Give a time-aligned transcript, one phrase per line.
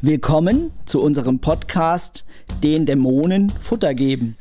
[0.00, 2.24] Willkommen zu unserem Podcast
[2.62, 4.36] Den Dämonen Futter geben.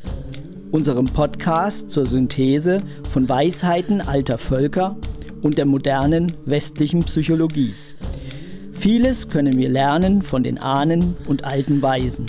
[0.71, 4.96] Unserem Podcast zur Synthese von Weisheiten alter Völker
[5.42, 7.73] und der modernen westlichen Psychologie.
[8.71, 12.26] Vieles können wir lernen von den Ahnen und alten Weisen.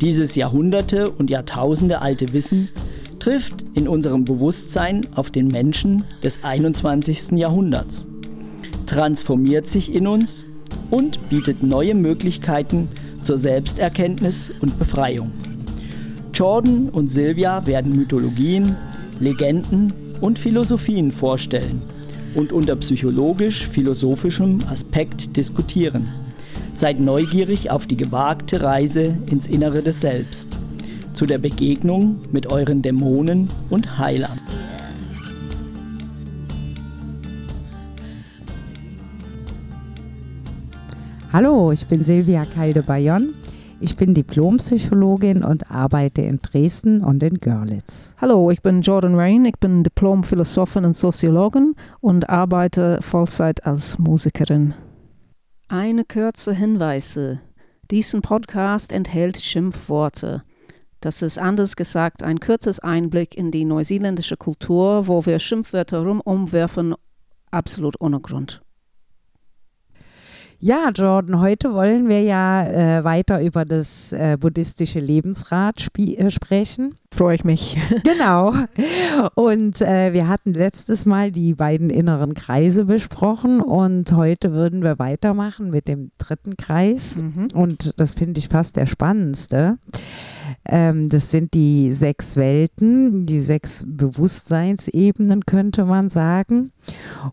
[0.00, 2.68] Dieses Jahrhunderte und Jahrtausende alte Wissen
[3.20, 7.38] trifft in unserem Bewusstsein auf den Menschen des 21.
[7.38, 8.08] Jahrhunderts,
[8.86, 10.44] transformiert sich in uns
[10.92, 12.88] und bietet neue Möglichkeiten
[13.22, 15.32] zur Selbsterkenntnis und Befreiung.
[16.34, 18.76] Jordan und Sylvia werden Mythologien,
[19.18, 21.80] Legenden und Philosophien vorstellen
[22.34, 26.08] und unter psychologisch-philosophischem Aspekt diskutieren.
[26.74, 30.58] Seid neugierig auf die gewagte Reise ins Innere des Selbst,
[31.14, 34.38] zu der Begegnung mit euren Dämonen und Heilern.
[41.32, 43.32] Hallo, ich bin Silvia Keide-Bayon.
[43.80, 48.14] Ich bin Diplompsychologin und arbeite in Dresden und in Görlitz.
[48.20, 49.46] Hallo, ich bin Jordan Rain.
[49.46, 54.74] Ich bin Diplom-Philosophin und Soziologin und arbeite Vollzeit als Musikerin.
[55.68, 57.40] Eine kurze Hinweise.
[57.90, 60.42] Diesen Podcast enthält Schimpfworte.
[61.00, 66.94] Das ist anders gesagt ein kurzes Einblick in die neuseeländische Kultur, wo wir Schimpfwörter rumwerfen,
[67.50, 68.60] absolut ohne Grund.
[70.64, 76.94] Ja, Jordan, heute wollen wir ja äh, weiter über das äh, buddhistische Lebensrad äh, sprechen.
[77.12, 77.76] Freue ich mich.
[78.04, 78.54] genau.
[79.34, 85.00] Und äh, wir hatten letztes Mal die beiden inneren Kreise besprochen und heute würden wir
[85.00, 87.20] weitermachen mit dem dritten Kreis.
[87.20, 87.48] Mhm.
[87.54, 89.78] Und das finde ich fast der spannendste.
[90.64, 96.72] Ähm, das sind die sechs Welten, die sechs Bewusstseinsebenen, könnte man sagen.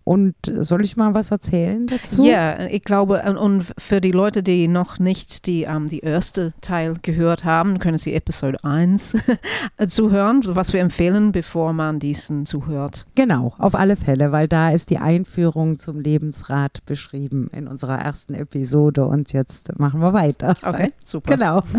[0.04, 2.26] Und soll ich mal was erzählen dazu?
[2.26, 6.96] Ja, ich glaube, und für die Leute, die noch nicht die, ähm, die erste Teil
[7.02, 9.18] gehört haben, können sie Episode 1
[9.88, 13.06] zuhören, was wir empfehlen, bevor man diesen zuhört.
[13.16, 18.34] Genau, auf alle Fälle, weil da ist die Einführung zum Lebensrat beschrieben in unserer ersten
[18.34, 20.56] Episode und jetzt machen wir weiter.
[20.64, 21.34] Okay, super.
[21.34, 21.62] Genau.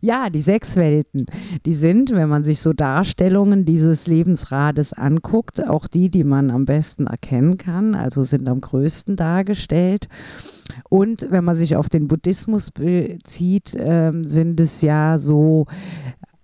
[0.00, 1.26] Ja, die sechs Welten,
[1.66, 6.64] die sind, wenn man sich so Darstellungen dieses Lebensrades anguckt, auch die, die man am
[6.64, 10.08] besten erkennen kann, also sind am größten dargestellt.
[10.88, 15.66] Und wenn man sich auf den Buddhismus bezieht, äh, sind es ja so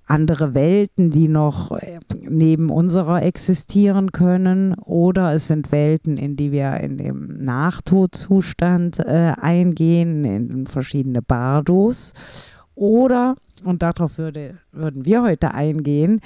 [0.07, 6.53] andere Welten, die noch äh, neben unserer existieren können, oder es sind Welten, in die
[6.53, 12.13] wir in dem Nachtodzustand äh, eingehen, in verschiedene Bardos.
[12.75, 16.21] Oder, und darauf würde, würden wir heute eingehen,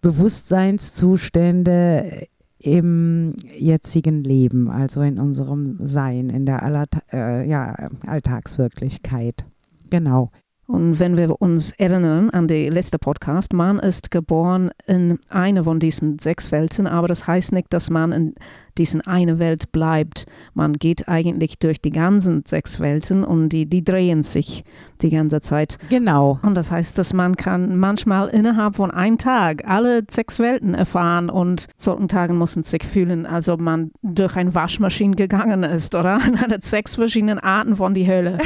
[0.00, 9.44] Bewusstseinszustände im jetzigen Leben, also in unserem Sein, in der Allert äh, ja, Alltagswirklichkeit.
[9.90, 10.30] Genau.
[10.66, 15.80] Und wenn wir uns erinnern an den letzten Podcast, man ist geboren in einer von
[15.80, 18.36] diesen sechs Welten, aber das heißt nicht, dass man in
[18.80, 20.24] diesen eine Welt bleibt.
[20.54, 24.64] Man geht eigentlich durch die ganzen sechs Welten und die, die drehen sich
[25.02, 25.76] die ganze Zeit.
[25.90, 26.38] Genau.
[26.42, 31.28] Und das heißt, dass man kann manchmal innerhalb von einem Tag alle sechs Welten erfahren
[31.30, 35.94] und solchen Tagen muss man sich fühlen, als ob man durch eine Waschmaschine gegangen ist,
[35.94, 36.18] oder?
[36.30, 38.38] Man hat sechs verschiedene Arten von die Hölle.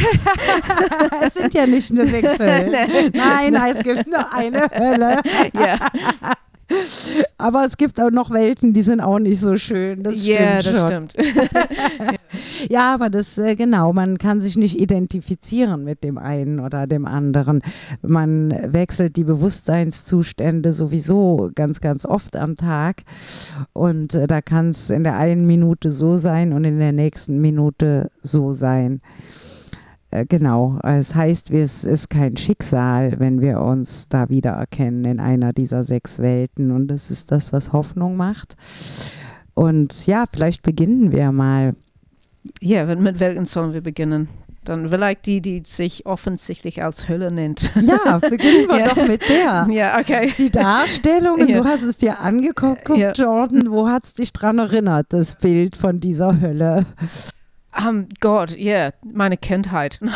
[1.27, 2.73] es sind ja nicht nur sechs Höllen.
[3.13, 5.21] Nein, nein, es gibt nur eine Hölle.
[5.55, 5.79] ja.
[7.39, 10.03] Aber es gibt auch noch Welten, die sind auch nicht so schön.
[10.03, 11.15] Das yeah, das stimmt.
[12.71, 17.07] ja, aber das, äh, genau, man kann sich nicht identifizieren mit dem einen oder dem
[17.07, 17.61] anderen.
[18.03, 23.03] Man wechselt die Bewusstseinszustände sowieso ganz, ganz oft am Tag.
[23.73, 27.41] Und äh, da kann es in der einen Minute so sein und in der nächsten
[27.41, 29.01] Minute so sein.
[30.15, 35.53] Äh, genau, es heißt, es ist kein Schicksal, wenn wir uns da wiedererkennen in einer
[35.53, 36.71] dieser sechs Welten.
[36.71, 38.57] Und das ist das, was Hoffnung macht.
[39.55, 41.75] Und ja, vielleicht beginnen wir mal.
[42.61, 44.29] Ja, mit welchen sollen wir beginnen?
[44.65, 47.73] Dann vielleicht die, die sich offensichtlich als Hölle nennt.
[47.83, 48.89] Ja, beginnen wir ja.
[48.95, 49.67] doch mit der.
[49.71, 50.33] Ja, okay.
[50.39, 51.61] Die Darstellungen, ja.
[51.61, 53.13] du hast es dir angeguckt, ja.
[53.13, 56.87] Jordan, wo hat es dich dran erinnert, das Bild von dieser Hölle?
[57.77, 59.99] Um, Gott, ja, yeah, meine Kindheit.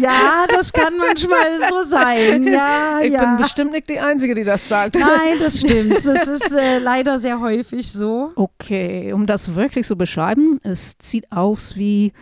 [0.00, 2.42] ja, das kann manchmal so sein.
[2.52, 3.20] Ja, ich ja.
[3.20, 4.96] bin bestimmt nicht die Einzige, die das sagt.
[4.96, 5.92] Nein, das stimmt.
[5.92, 8.32] Das ist äh, leider sehr häufig so.
[8.34, 12.12] Okay, um das wirklich zu beschreiben, es sieht aus wie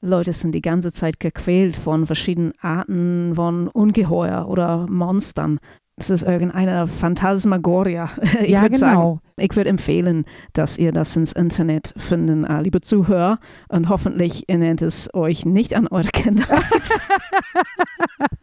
[0.00, 5.60] Leute sind die ganze Zeit gequält von verschiedenen Arten von Ungeheuer oder Monstern
[6.02, 8.10] es ist irgendeine Phantasmagoria.
[8.42, 8.78] Ich ja, würde genau.
[8.78, 13.38] sagen, ich würde empfehlen, dass ihr das ins Internet finden, äh, liebe Zuhörer.
[13.68, 16.44] Und hoffentlich erinnert es euch nicht an eure Kinder.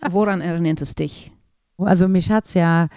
[0.09, 1.33] Woran erinnert es dich?
[1.77, 2.87] Also mich hat es ja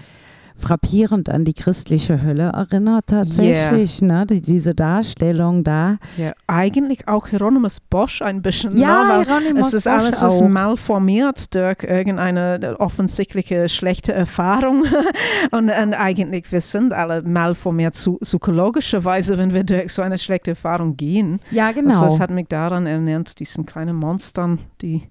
[0.62, 4.26] frappierend an die christliche Hölle erinnert tatsächlich, ne?
[4.26, 5.98] Die, diese Darstellung da.
[6.16, 8.76] Ja, eigentlich auch Hieronymus Bosch ein bisschen.
[8.76, 9.24] Ja, ne?
[9.24, 10.28] Hieronymus es ist Bosch alles auch.
[10.28, 14.84] ist malformiert durch irgendeine offensichtliche schlechte Erfahrung.
[15.50, 20.96] und, und eigentlich, wir sind alle malformiert psychologischerweise, wenn wir durch so eine schlechte Erfahrung
[20.96, 21.40] gehen.
[21.50, 22.02] Ja, genau.
[22.02, 25.02] Also es hat mich daran erinnert, diesen kleinen Monstern, die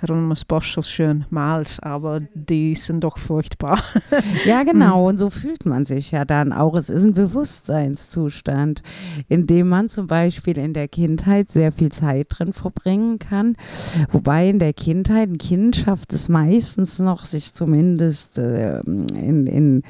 [0.00, 3.82] Hieronymus Bosch so schön malt, aber die sind doch furchtbar.
[4.44, 5.08] Ja, genau.
[5.08, 6.74] Und so fühlt man sich ja dann auch.
[6.74, 8.82] Es ist ein Bewusstseinszustand,
[9.28, 13.56] in dem man zum Beispiel in der Kindheit sehr viel Zeit drin verbringen kann.
[14.10, 19.82] Wobei in der Kindheit, ein Kind schafft es meistens noch, sich zumindest äh, in, in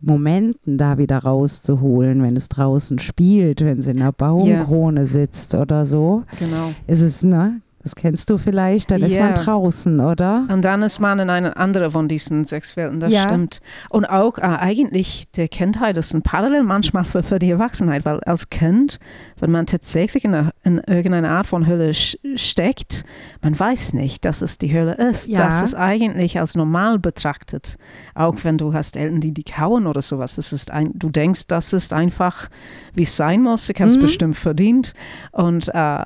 [0.00, 5.86] Momenten da wieder rauszuholen, wenn es draußen spielt, wenn es in der Baumkrone sitzt oder
[5.86, 6.24] so.
[6.38, 6.72] genau.
[6.86, 7.60] Ist es, ne?
[7.88, 9.24] Das kennst du vielleicht, dann ist Ja.
[9.30, 10.44] man draußen, oder?
[10.52, 13.22] Und dann ist man in eine andere von diesen sechs Welten, das Ja.
[13.22, 13.60] stimmt.
[13.88, 18.20] Und auch äh, eigentlich der Kindheit ist ein Parallel manchmal für, für die Erwachsenheit, weil
[18.24, 18.98] als Kind,
[19.40, 23.04] wenn man tatsächlich in, eine, in irgendeine Art von Hölle steckt,
[23.40, 25.28] man weiß nicht, dass es die Hölle ist.
[25.28, 25.38] Ja.
[25.46, 27.76] Das ist eigentlich als normal betrachtet.
[28.14, 30.36] Auch wenn du hast Eltern, die dich hauen oder sowas.
[30.36, 32.50] Es ist ein, du denkst, das ist einfach,
[32.92, 33.66] wie es sein muss.
[33.70, 34.02] Ich habe es Mhm.
[34.02, 34.92] bestimmt verdient.
[35.32, 36.04] Und äh,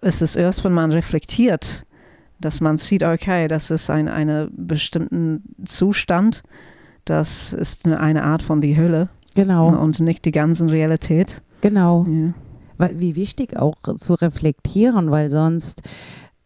[0.00, 1.84] es ist erst, wenn man reflektiert,
[2.40, 6.42] dass man sieht, okay, das ist ein einen bestimmten Zustand,
[7.04, 11.42] das ist nur eine Art von die Hölle Genau, und nicht die ganze Realität.
[11.60, 12.04] genau.
[12.08, 12.88] Ja.
[12.94, 15.82] Wie wichtig auch zu reflektieren, weil sonst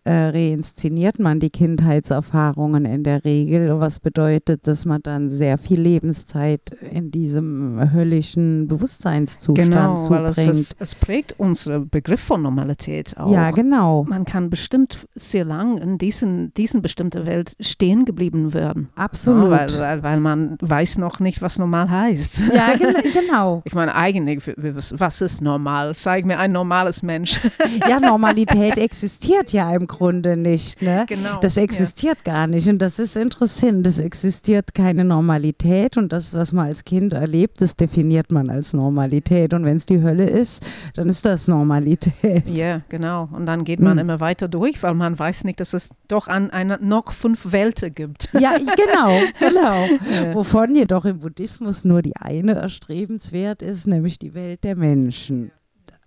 [0.07, 5.81] äh, reinszeniert man die Kindheitserfahrungen in der Regel, was bedeutet, dass man dann sehr viel
[5.81, 6.61] Lebenszeit
[6.93, 10.77] in diesem höllischen Bewusstseinszustand Genau, weil es, zubringt.
[10.79, 13.33] es prägt unseren Begriff von Normalität auch.
[13.33, 18.89] ja, genau, Man kann bestimmt sehr lang in diesen, diesen bestimmten Welt stehen geblieben werden.
[18.95, 19.51] absolut.
[19.51, 22.45] Ja, weil, weil, weil man weiß noch nicht, was normal heißt.
[22.55, 23.63] Ja, gen genau.
[23.65, 25.95] Ich meine, eigentlich, was ist normal?
[25.97, 27.41] Zeig mir ein normales Mensch.
[27.89, 30.83] Ja, Normalität existiert ja im Grunde nicht.
[30.83, 31.05] Ne?
[31.09, 31.41] genau.
[31.41, 33.87] Das existiert gar nicht und das ist interessant.
[33.87, 38.73] Es existiert keine Normalität und das, was man als Kind erlebt, das definiert man als
[38.73, 39.55] Normalität.
[39.55, 40.65] Und wenn es die Hölle ist,
[40.95, 42.47] dann ist das Normalität.
[42.49, 43.29] Ja, genau.
[43.33, 44.07] Und dann geht man Hm.
[44.07, 47.95] immer weiter durch, weil man weiß nicht, dass es doch an eine, noch fünf Welten
[47.95, 48.31] gibt.
[48.39, 49.87] Ja, genau, genau.
[50.15, 50.35] Ja.
[50.35, 55.51] Wovon jedoch im Buddhismus nur die eine erstrebenswert ist, nämlich die Welt der Menschen.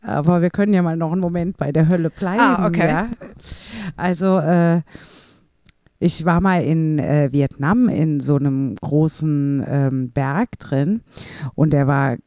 [0.02, 2.40] Aber wir können ja mal noch einen Moment bei der Hölle bleiben.
[2.40, 2.88] Ah, okay.
[2.88, 3.08] Ja?
[3.98, 4.82] Also äh,
[6.00, 11.02] ich war mal in äh, Vietnam in so einem großen ähm, Berg drin
[11.56, 12.18] und der war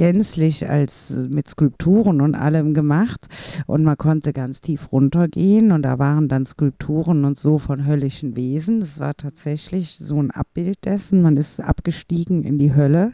[0.00, 3.26] gänzlich als mit Skulpturen und allem gemacht
[3.66, 8.34] und man konnte ganz tief runtergehen und da waren dann Skulpturen und so von höllischen
[8.34, 8.80] Wesen.
[8.80, 11.20] Das war tatsächlich so ein Abbild dessen.
[11.20, 13.12] Man ist abgestiegen in die Hölle,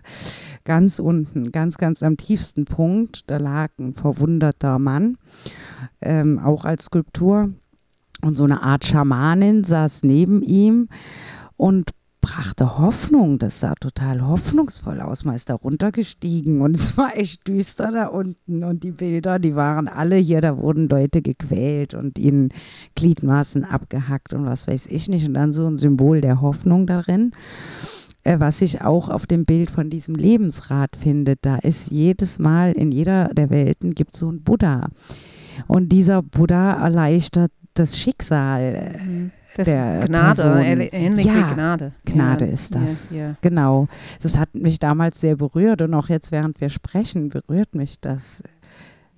[0.66, 3.24] ganz unten, ganz, ganz am tiefsten Punkt.
[3.28, 5.16] Da lag ein verwunderter Mann,
[6.02, 7.54] ähm, auch als Skulptur.
[8.22, 10.88] Und so eine Art Schamanin saß neben ihm
[11.56, 11.90] und
[12.26, 13.38] brachte Hoffnung.
[13.38, 15.24] Das sah total hoffnungsvoll aus.
[15.24, 18.64] Man ist da runtergestiegen und es war echt düster da unten.
[18.64, 22.48] Und die Bilder, die waren alle hier, da wurden Leute gequält und ihnen
[22.96, 25.26] Gliedmaßen abgehackt und was weiß ich nicht.
[25.26, 27.30] Und dann so ein Symbol der Hoffnung darin.
[28.26, 32.72] Äh, was ich auch auf dem Bild von diesem Lebensrad finde, da ist jedes Mal
[32.72, 34.88] in jeder der Welten gibt so ein Buddha.
[35.68, 39.30] Und dieser Buddha erleichtert das Schicksal.
[39.54, 40.88] Das Der Gnade, Person.
[40.92, 41.92] ähnlich Ja, wie Gnade.
[42.04, 42.52] Gnade ja.
[42.52, 43.14] ist das.
[43.14, 43.36] Ja.
[43.42, 43.86] Genau.
[44.20, 48.42] Das hat mich damals sehr berührt und auch jetzt, während wir sprechen, berührt mich das.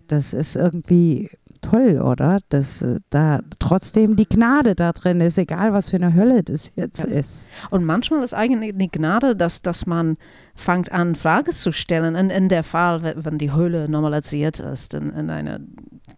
[0.06, 2.38] Das ist irgendwie toll, oder?
[2.48, 6.72] Dass äh, da trotzdem die Gnade da drin ist, egal was für eine Hölle das
[6.76, 7.04] jetzt Ja.
[7.06, 7.48] ist.
[7.70, 10.16] Und manchmal ist eigentlich die Gnade, dass, dass man
[10.54, 12.14] fängt an, Fragen zu stellen.
[12.14, 15.60] In, in der Fall, wenn die Höhle normalisiert ist in, in, eine,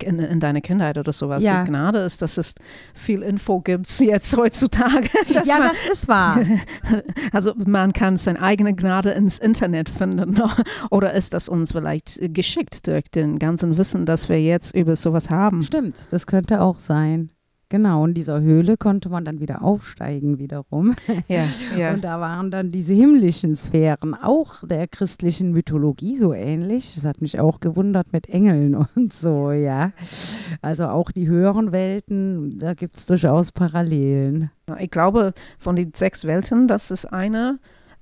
[0.03, 1.43] in, in deiner Kindheit oder sowas.
[1.43, 1.63] Ja.
[1.63, 2.55] Die Gnade ist, dass es
[2.95, 5.09] viel Info gibt jetzt heutzutage.
[5.45, 6.39] Ja, man, das ist wahr.
[7.33, 10.33] also man kann seine eigene Gnade ins Internet finden.
[10.33, 10.51] ne?
[10.91, 15.31] Oder ist das uns vielleicht geschickt durch den ganzen Wissen, dass wir jetzt über sowas
[15.31, 15.63] haben?
[15.63, 17.31] Stimmt, das könnte auch sein.
[17.71, 20.97] Genau, in dieser Höhle konnte man dann wieder aufsteigen wiederum.
[21.29, 21.45] Ja,
[21.79, 21.95] ja.
[21.95, 26.97] Und da waren dann diese himmlischen Sphären, auch der christlichen Mythologie so ähnlich.
[26.97, 29.93] Das hat mich auch gewundert mit Engeln und so, ja.
[30.63, 34.51] Also auch die höheren Welten, da gibt es durchaus Parallelen.
[34.81, 37.61] Ich glaube, von den sechs Welten, das ist eine,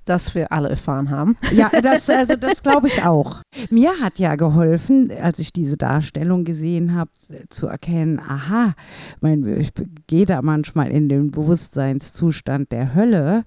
[0.09, 1.37] das wir alle erfahren haben.
[1.53, 3.41] Ja, das, also das glaube ich auch.
[3.69, 7.11] Mir hat ja geholfen, als ich diese Darstellung gesehen habe,
[7.49, 8.73] zu erkennen, aha,
[9.21, 9.71] mein, ich
[10.07, 13.43] gehe da manchmal in den Bewusstseinszustand der Hölle.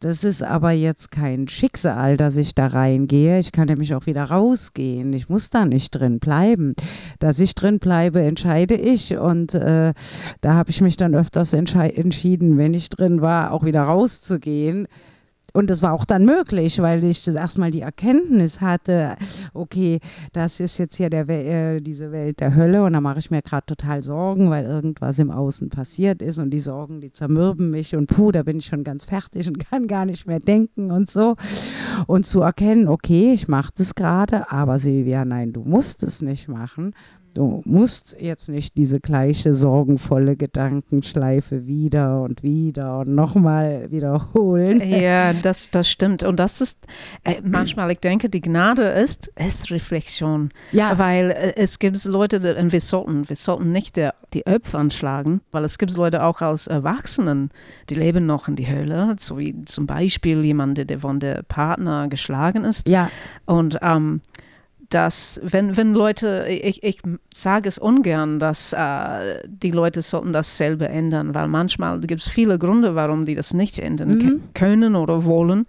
[0.00, 3.38] Das ist aber jetzt kein Schicksal, dass ich da reingehe.
[3.38, 5.12] Ich kann nämlich auch wieder rausgehen.
[5.12, 6.74] Ich muss da nicht drin bleiben.
[7.18, 9.16] Dass ich drin bleibe, entscheide ich.
[9.16, 9.94] Und äh,
[10.40, 14.86] da habe ich mich dann öfters entschieden, wenn ich drin war, auch wieder rauszugehen.
[15.56, 19.16] Und das war auch dann möglich, weil ich das erstmal die Erkenntnis hatte,
[19.54, 20.00] okay,
[20.34, 23.40] das ist jetzt hier der, äh, diese Welt der Hölle und da mache ich mir
[23.40, 27.96] gerade total Sorgen, weil irgendwas im Außen passiert ist und die Sorgen, die zermürben mich
[27.96, 31.08] und puh, da bin ich schon ganz fertig und kann gar nicht mehr denken und
[31.08, 31.36] so.
[32.06, 36.48] Und zu erkennen, okay, ich mache das gerade, aber Silvia, nein, du musst es nicht
[36.48, 36.92] machen.
[37.36, 44.80] Du musst jetzt nicht diese gleiche sorgenvolle Gedankenschleife wieder und wieder und nochmal wiederholen.
[44.80, 46.22] Ja, das, das stimmt.
[46.22, 46.78] Und das ist
[47.24, 50.48] äh, manchmal, ich denke, die Gnade ist, ist Reflexion.
[50.72, 50.98] Ja.
[50.98, 54.78] Weil äh, es gibt Leute, die, und wir sollten, wir sollten nicht der, die Öpfe
[54.78, 57.50] anschlagen, weil es gibt Leute auch als Erwachsenen,
[57.90, 62.08] die leben noch in die Hölle, so wie zum Beispiel jemand, der von der Partner
[62.08, 62.88] geschlagen ist.
[62.88, 63.10] Ja.
[63.44, 64.22] Und ähm,
[64.90, 67.00] dass wenn, wenn Leute, ich, ich
[67.32, 72.28] sage es ungern, dass äh, die Leute sollten das selber ändern, weil manchmal gibt es
[72.28, 74.40] viele Gründe, warum die das nicht ändern mhm.
[74.54, 75.66] können oder wollen.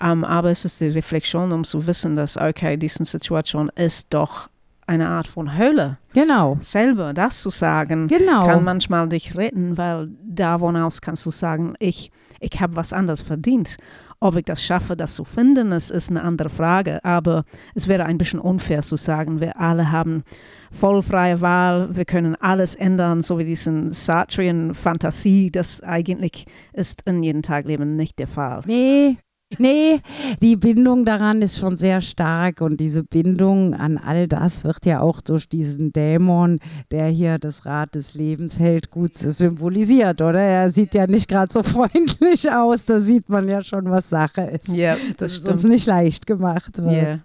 [0.00, 4.48] Ähm, aber es ist die Reflexion, um zu wissen, dass, okay, diese Situation ist doch
[4.86, 5.98] eine Art von Hölle.
[6.14, 6.56] Genau.
[6.60, 8.46] Selber das zu sagen, genau.
[8.46, 12.10] kann manchmal dich retten, weil davon aus kannst du sagen, ich,
[12.40, 13.76] ich habe was anderes verdient.
[14.20, 17.04] Ob ich das schaffe, das zu finden, das ist eine andere Frage.
[17.04, 17.44] Aber
[17.74, 20.24] es wäre ein bisschen unfair zu sagen, wir alle haben
[20.72, 25.50] voll freie Wahl, wir können alles ändern, so wie diesen Sartrean-Fantasie.
[25.52, 28.62] Das eigentlich ist in jedem Tagleben nicht der Fall.
[28.66, 29.18] Nee,
[29.56, 30.00] Nee,
[30.42, 35.00] die Bindung daran ist schon sehr stark und diese Bindung an all das wird ja
[35.00, 40.40] auch durch diesen Dämon, der hier das Rad des Lebens hält, gut symbolisiert, oder?
[40.40, 44.42] Er sieht ja nicht gerade so freundlich aus, da sieht man ja schon, was Sache
[44.42, 44.68] ist.
[44.68, 45.48] Ja, das stimmt.
[45.48, 46.92] es uns nicht leicht gemacht wird.
[46.92, 47.20] Yeah.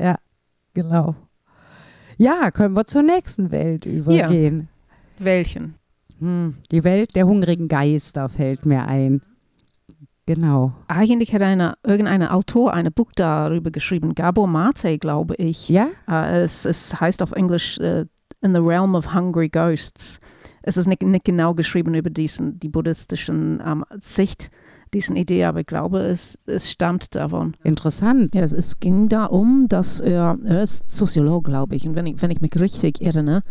[0.00, 0.16] Ja,
[0.74, 1.16] genau.
[2.18, 4.68] Ja, können wir zur nächsten Welt übergehen.
[5.18, 5.24] Ja.
[5.24, 5.74] Welchen?
[6.20, 9.22] Hm, die Welt der hungrigen Geister fällt mir ein.
[10.26, 10.72] Genau.
[10.88, 15.68] Eigentlich hat eine, irgendein Autor ein Buch darüber geschrieben, Gabor Mate, glaube ich.
[15.68, 15.88] Ja?
[16.08, 18.04] Uh, es, es, heißt auf Englisch uh,
[18.40, 20.20] In the Realm of Hungry Ghosts.
[20.62, 24.50] Es ist nicht, nicht genau geschrieben über diesen, die buddhistischen um, Sicht
[24.94, 27.54] diesen Idee, aber ich glaube, es, es stammt davon.
[27.62, 28.34] Interessant.
[28.34, 32.22] Ja, es, es ging darum, dass er, er ist Soziolog, glaube ich, und wenn ich,
[32.22, 33.42] wenn ich mich richtig erinnere,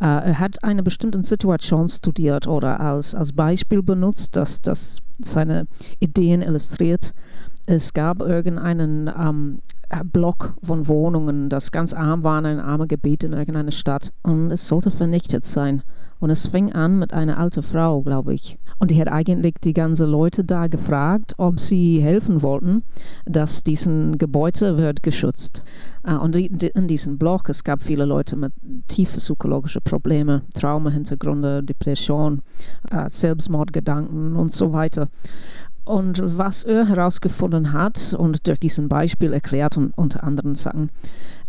[0.00, 5.66] äh, er hat eine bestimmte Situation studiert oder als, als Beispiel benutzt, dass das seine
[6.00, 7.14] Ideen illustriert.
[7.66, 9.58] Es gab irgendeinen ähm,
[10.12, 14.68] Block von Wohnungen, das ganz arm war, ein armer Gebiet in irgendeiner Stadt und es
[14.68, 15.82] sollte vernichtet sein.
[16.20, 18.58] Und es fing an mit einer alten Frau, glaube ich.
[18.78, 22.82] Und die hat eigentlich die ganzen Leute da gefragt, ob sie helfen wollten,
[23.26, 25.62] dass diesen Gebäude wird geschützt.
[26.06, 28.52] Uh, und in diesem Block, es gab viele Leute mit
[28.88, 32.40] tiefen psychologischen Problemen, Trauma-Hintergründe, Depression,
[32.94, 35.08] uh, Selbstmordgedanken und so weiter.
[35.84, 40.90] Und was er herausgefunden hat und durch diesen Beispiel erklärt und unter anderen Sachen,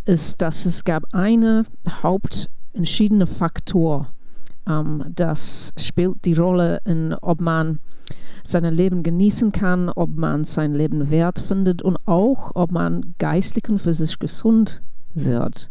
[0.06, 1.66] ist, dass es gab eine
[2.02, 4.08] hauptentschiedene Faktor,
[4.68, 7.80] ähm, das spielt die Rolle in, ob man
[8.44, 13.70] sein Leben genießen kann, ob man sein Leben wert findet und auch, ob man geistlich
[13.70, 14.82] und physisch gesund
[15.14, 15.70] wird.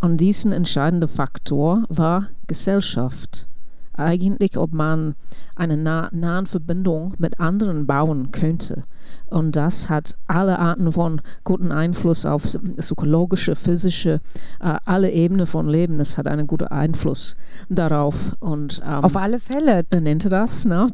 [0.00, 3.48] Und diesen entscheidenden Faktor war Gesellschaft
[3.94, 5.14] eigentlich, ob man
[5.54, 8.84] eine nah nahe Verbindung mit anderen bauen könnte.
[9.26, 12.42] Und das hat alle Arten von guten Einfluss auf
[12.76, 14.20] psychologische, physische,
[14.60, 16.00] äh, alle Ebenen von Leben.
[16.00, 17.36] Es hat einen guten Einfluss
[17.68, 18.36] darauf.
[18.40, 19.84] Und, ähm, auf alle Fälle.
[19.90, 20.86] Er nannte das ne?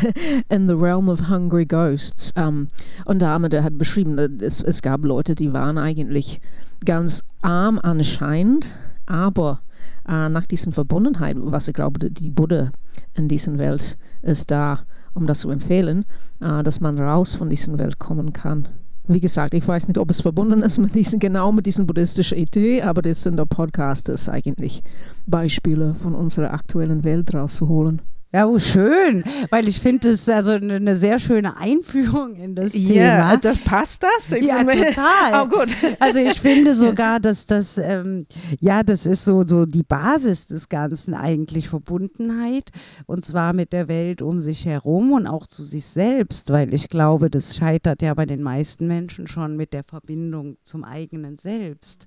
[0.48, 2.32] In the Realm of Hungry Ghosts.
[2.36, 2.68] Ähm,
[3.04, 6.40] und damit er hat beschrieben, es, es gab Leute, die waren eigentlich
[6.84, 8.72] ganz arm anscheinend,
[9.06, 9.60] aber
[10.08, 12.70] äh, nach diesen Verbundenheit, was ich glaube, die Buddha
[13.14, 14.80] in dieser Welt ist da,
[15.14, 16.04] um das zu empfehlen,
[16.40, 18.68] äh, dass man raus von dieser Welt kommen kann.
[19.08, 22.38] Wie gesagt, ich weiß nicht, ob es verbunden ist mit diesen, genau mit diesen buddhistischen
[22.38, 24.82] Idee, aber das sind der Podcast ist eigentlich
[25.26, 28.02] Beispiele von unserer aktuellen Welt rauszuholen.
[28.32, 32.74] Ja, oh, schön, weil ich finde es also eine ne sehr schöne Einführung in das
[32.74, 33.36] Ja, Thema.
[33.36, 34.32] das passt das?
[34.32, 35.06] Ich Ja, total.
[35.32, 35.76] Oh, gut.
[36.00, 38.26] Also ich finde sogar, dass das, ähm,
[38.58, 42.70] ja, das ist so, so die Basis des Ganzen eigentlich, Verbundenheit
[43.06, 46.88] und zwar mit der Welt um sich herum und auch zu sich selbst, weil ich
[46.88, 52.06] glaube, das scheitert ja bei den meisten Menschen schon mit der Verbindung zum eigenen Selbst,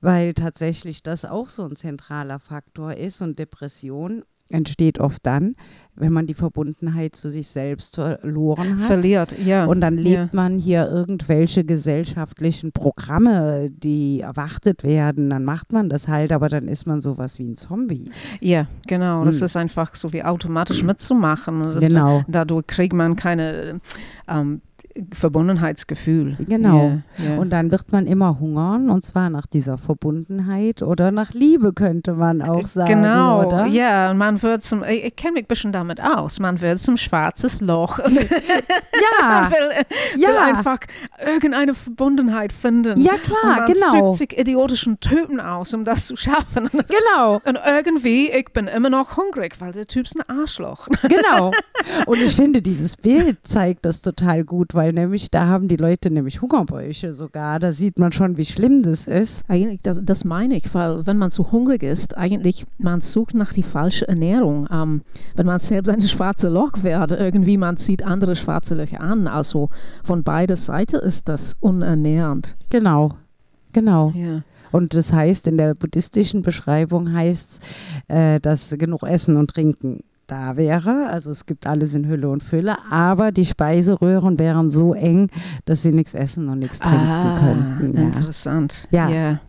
[0.00, 5.54] weil tatsächlich das auch so ein zentraler Faktor ist und Depression entsteht oft dann,
[5.96, 8.86] wenn man die Verbundenheit zu sich selbst verloren hat.
[8.86, 9.64] Verliert, ja.
[9.64, 10.28] Und dann lebt ja.
[10.32, 15.30] man hier irgendwelche gesellschaftlichen Programme, die erwartet werden.
[15.30, 18.10] Dann macht man das halt, aber dann ist man sowas wie ein Zombie.
[18.40, 19.24] Ja, genau.
[19.24, 19.44] Das Hm.
[19.44, 21.62] ist einfach so wie automatisch mitzumachen.
[21.62, 22.24] Das, Genau.
[22.28, 23.80] Dadurch kriegt man keine
[24.28, 24.60] ähm,
[25.12, 26.36] Verbundenheitsgefühl.
[26.48, 27.00] Genau.
[27.18, 27.36] Ja, ja.
[27.38, 32.14] Und dann wird man immer hungern, und zwar nach dieser Verbundenheit oder nach Liebe, könnte
[32.14, 33.02] man auch sagen.
[33.02, 33.66] Genau, oder?
[33.66, 36.78] ja, und man wird zum, ich, ich kenne mich ein bisschen damit aus, man wird
[36.78, 37.98] zum schwarzes Loch.
[37.98, 38.14] man
[39.20, 39.84] Ja, will, äh,
[40.14, 40.44] will ja.
[40.44, 40.78] einfach
[41.24, 43.00] irgendeine Verbundenheit finden.
[43.00, 44.06] ja und klar, man genau.
[44.08, 46.68] sucht sich idiotischen Typen aus, um das zu schaffen.
[46.72, 50.88] Und, Genau, und irgendwie, ich bin immer noch hungrig, weil der Typ ist ein Arschloch.
[51.02, 51.52] genau.
[52.06, 56.10] Und ich finde, dieses Bild zeigt das total gut, weil nämlich da haben die Leute
[56.10, 57.58] nämlich Hungerbäuche sogar.
[57.58, 59.44] Da sieht man schon, wie schlimm das ist.
[59.48, 63.52] Eigentlich, das, das meine ich, weil wenn man zu hungrig ist, eigentlich, man sucht nach
[63.52, 64.66] die falsche Ernährung.
[64.70, 65.02] Ähm,
[65.36, 69.26] wenn man selbst ein schwarze Loch werde, irgendwie, man zieht andere schwarze Löcher an.
[69.26, 69.68] Also
[70.02, 72.56] von beider Seite ist das unernährend.
[72.70, 73.14] Genau,
[73.72, 74.12] genau.
[74.14, 74.42] Ja.
[74.72, 77.62] Und das heißt, in der buddhistischen Beschreibung heißt
[78.08, 81.08] es, äh, dass genug Essen und Trinken da wäre.
[81.10, 85.30] Also es gibt alles in Hülle und Fülle, aber die Speiseröhren wären so eng,
[85.64, 87.96] dass sie nichts essen und nichts trinken Ah, könnten.
[87.96, 88.88] Ja, interessant.
[88.90, 89.08] Ja.
[89.08, 89.40] ja.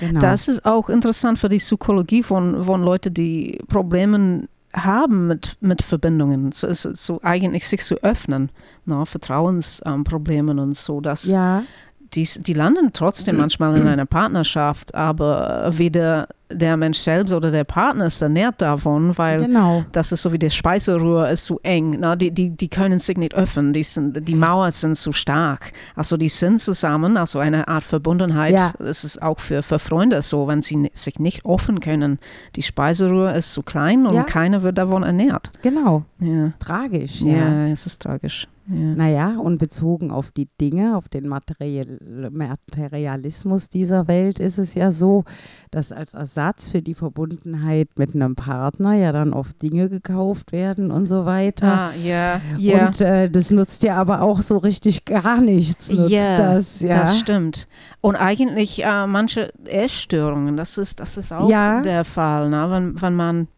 [0.00, 0.20] genau.
[0.20, 5.82] Das ist auch interessant für die Psychologie von, von Leuten, die Probleme haben mit, mit
[5.82, 6.50] Verbindungen.
[6.52, 8.50] So, so eigentlich sich zu öffnen,
[8.86, 11.62] ne, Vertrauensproblemen und so, dass ja,
[12.14, 17.64] die, die landen trotzdem manchmal in einer Partnerschaft, aber weder der Mensch selbst oder der
[17.64, 19.84] Partner ist ernährt davon, weil genau.
[19.92, 22.00] das ist so wie der Speiseröhr ist zu eng.
[22.00, 22.14] Ne?
[22.18, 25.72] Die, die, die können sich nicht öffnen, die, sind, die Mauern sind zu stark.
[25.96, 28.52] Also die sind zusammen, also eine Art Verbundenheit.
[28.52, 28.72] Ja.
[28.78, 32.18] Das ist auch für, für Freunde so, wenn sie sich nicht offen können.
[32.56, 34.22] Die Speiseröhr ist zu klein und Ja.
[34.24, 35.48] keiner wird davon ernährt.
[35.62, 36.04] Genau.
[36.20, 37.22] Ja, Tragisch.
[37.22, 37.66] ja, Ja.
[37.68, 38.46] es ist tragisch.
[38.68, 38.76] Ja.
[38.76, 41.98] Naja, und bezogen auf die Dinge, auf den Material
[42.30, 45.24] Materialismus dieser Welt ist es ja so,
[45.70, 50.90] dass als Ersatz für die Verbundenheit mit einem Partner ja dann oft Dinge gekauft werden
[50.90, 51.66] und so weiter.
[51.66, 52.86] Ah, ja, ja.
[52.86, 56.80] Und äh, das nutzt ja aber auch so richtig gar nichts, nutzt Ja, das.
[56.80, 57.68] Ja, Das stimmt.
[58.00, 61.80] Und eigentlich äh, manche Essstörungen, das ist, das ist auch Ja.
[61.82, 62.48] der Fall.
[62.48, 62.66] Ne?
[62.70, 63.48] Wenn, wenn man,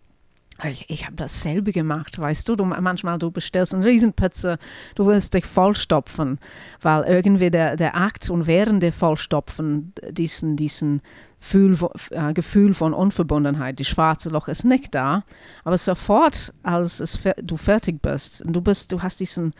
[0.62, 4.58] ich, ich habe dasselbe gemacht, weißt du, du, manchmal du bestellst eine Riesenpizza,
[4.94, 6.38] du willst dich vollstopfen,
[6.80, 11.02] weil irgendwie der, der Akt und während der Vollstopfen diesen, diesen
[11.40, 11.76] Gefühl,
[12.10, 15.24] äh, Gefühl von Unverbundenheit, die schwarze Loch ist nicht da,
[15.64, 19.54] aber sofort, als es, du fertig bist, du bist, du hast diesen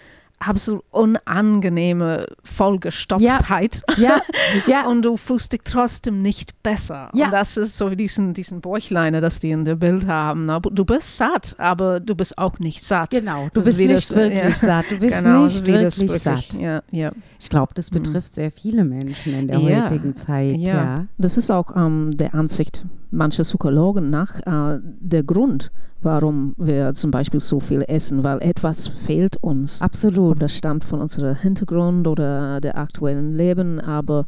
[0.46, 4.20] absolut unangenehme Vollgestopftheit ja,
[4.66, 7.10] ja, und du fühlst dich trotzdem nicht besser.
[7.14, 7.26] Ja.
[7.26, 10.46] Und das ist so wie diesen, diesen Bäuchleiner, das die in der Bild haben.
[10.46, 10.60] ne?
[10.72, 13.10] Du bist satt, aber du bist auch nicht satt.
[13.10, 13.44] genau.
[13.52, 14.50] Du Das bist nicht das- wirklich ja.
[14.54, 14.86] satt.
[14.90, 16.52] Du bist Genau, nicht das wirklich satt.
[16.54, 17.12] Ja, ja.
[17.40, 17.94] Ich glaube, das Mhm.
[18.02, 20.56] betrifft sehr viele Menschen in der heutigen Zeit.
[20.56, 20.74] ja.
[20.74, 21.06] Ja.
[21.18, 25.70] Das ist auch ähm, der Ansicht mancher Psychologen nach äh, der Grund,
[26.04, 29.80] warum wir zum Beispiel so viel essen, weil etwas fehlt uns.
[29.80, 30.32] Absolut.
[30.32, 34.26] Ob das stammt von unserem Hintergrund oder der aktuellen Leben, aber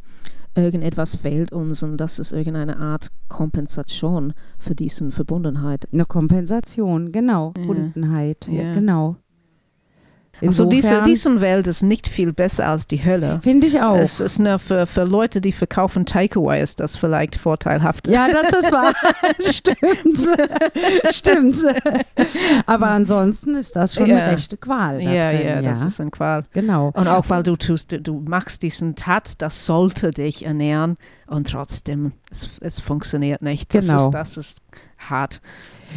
[0.55, 5.87] irgendetwas fehlt uns und das ist irgendeine Art Kompensation für diese Verbundenheit.
[5.93, 7.53] Eine Kompensation, genau.
[7.55, 8.63] Verbundenheit, ja.
[8.63, 8.73] Ja.
[8.73, 9.17] genau.
[10.41, 13.39] Also diese, diese Welt ist nicht viel besser als die Hölle.
[13.43, 13.97] Finde ich auch.
[13.97, 18.07] Es ist nur für, für Leute, die verkaufen Takeaway, ist das vielleicht vorteilhaft.
[18.07, 18.93] ja, das ist wahr.
[19.39, 20.27] Stimmt.
[21.11, 21.57] Stimmt.
[22.65, 24.17] Aber ansonsten ist das schon Ja.
[24.17, 25.01] eine rechte Qual.
[25.01, 25.61] Ja, drin, ja, ja.
[25.61, 26.43] das ist ein Qual.
[26.53, 26.91] genau.
[26.93, 30.97] Und auch weil du tust, du- du machst diesen Tat, das sollte dich ernähren
[31.27, 33.73] und trotzdem, es, es funktioniert nicht.
[33.73, 34.05] Das, Genau.
[34.05, 34.61] ist, das ist
[34.99, 35.41] hart.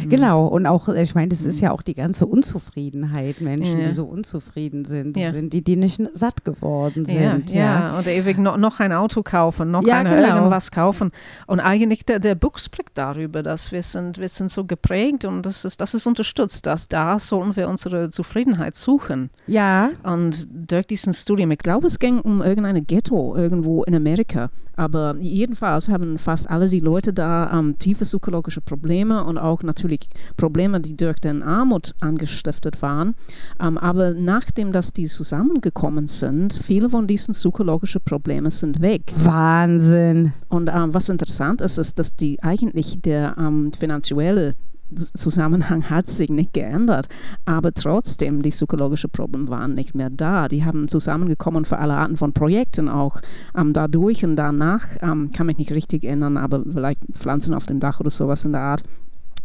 [0.05, 0.09] Mhm.
[0.09, 3.87] Genau, und auch, ich meine, das ist ja auch die ganze Unzufriedenheit, Menschen, Ja.
[3.87, 5.31] die so unzufrieden sind, Ja.
[5.31, 7.51] sind die, die nicht satt geworden Ja, sind.
[7.51, 10.35] ja, oder ewig noch, noch ein Auto kaufen, noch Ja, eine genau.
[10.37, 11.11] irgendwas kaufen.
[11.47, 15.45] Und eigentlich der, der Buch spricht darüber, dass wir sind, wir sind so geprägt und
[15.45, 19.29] das ist, das ist unterstützt, dass da sollen wir unsere Zufriedenheit suchen.
[19.47, 24.49] Ja, Und durch diesen Studium, ich glaube, es ging um irgendeine Ghetto irgendwo in Amerika.
[24.77, 29.90] Aber jedenfalls haben fast alle die Leute da ähm, tiefe psychologische Probleme und auch natürlich
[29.91, 33.15] natürlich Probleme, die durch den Armut angestiftet waren.
[33.61, 39.13] Ähm, aber nachdem dass die zusammengekommen sind, viele von diesen psychologischen Problemen sind weg.
[39.15, 40.33] Wahnsinn.
[40.49, 44.55] Und ähm, was interessant ist, ist, dass die eigentlich der ähm, finanzielle
[44.95, 47.07] Zusammenhang hat sich nicht geändert,
[47.45, 50.47] aber trotzdem die psychologischen Probleme waren nicht mehr da.
[50.47, 53.21] Die haben zusammengekommen für alle Arten von Projekten auch
[53.55, 57.79] ähm, dadurch und danach, ähm, kann mich nicht richtig erinnern, aber vielleicht Pflanzen auf dem
[57.79, 58.83] Dach oder sowas in der Art.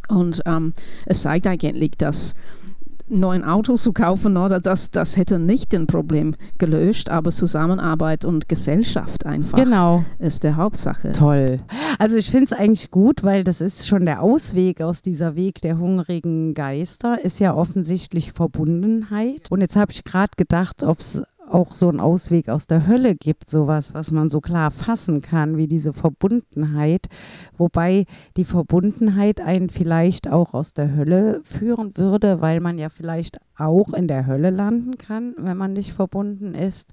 [0.09, 0.73] Und ähm,
[1.07, 2.35] es zeigt eigentlich, dass
[3.09, 8.49] neuen Autos zu kaufen, oder das, das hätte nicht den Problem gelöst, aber Zusammenarbeit und
[8.49, 10.05] Gesellschaft einfach genau.
[10.19, 11.12] ist der Hauptsache.
[11.12, 11.61] Toll.
[11.99, 15.61] Also ich finde es eigentlich gut, weil das ist schon der Ausweg aus dieser Weg
[15.61, 19.51] der hungrigen Geister, ist ja offensichtlich Verbundenheit.
[19.51, 23.14] Und jetzt habe ich gerade gedacht, ob es auch so einen Ausweg aus der Hölle
[23.14, 27.06] gibt, sowas, was man so klar fassen kann, wie diese Verbundenheit,
[27.56, 28.04] wobei
[28.37, 33.92] die Verbundenheit einen vielleicht auch aus der Hölle führen würde, weil man ja vielleicht auch
[33.94, 36.92] in der Hölle landen kann, wenn man nicht verbunden ist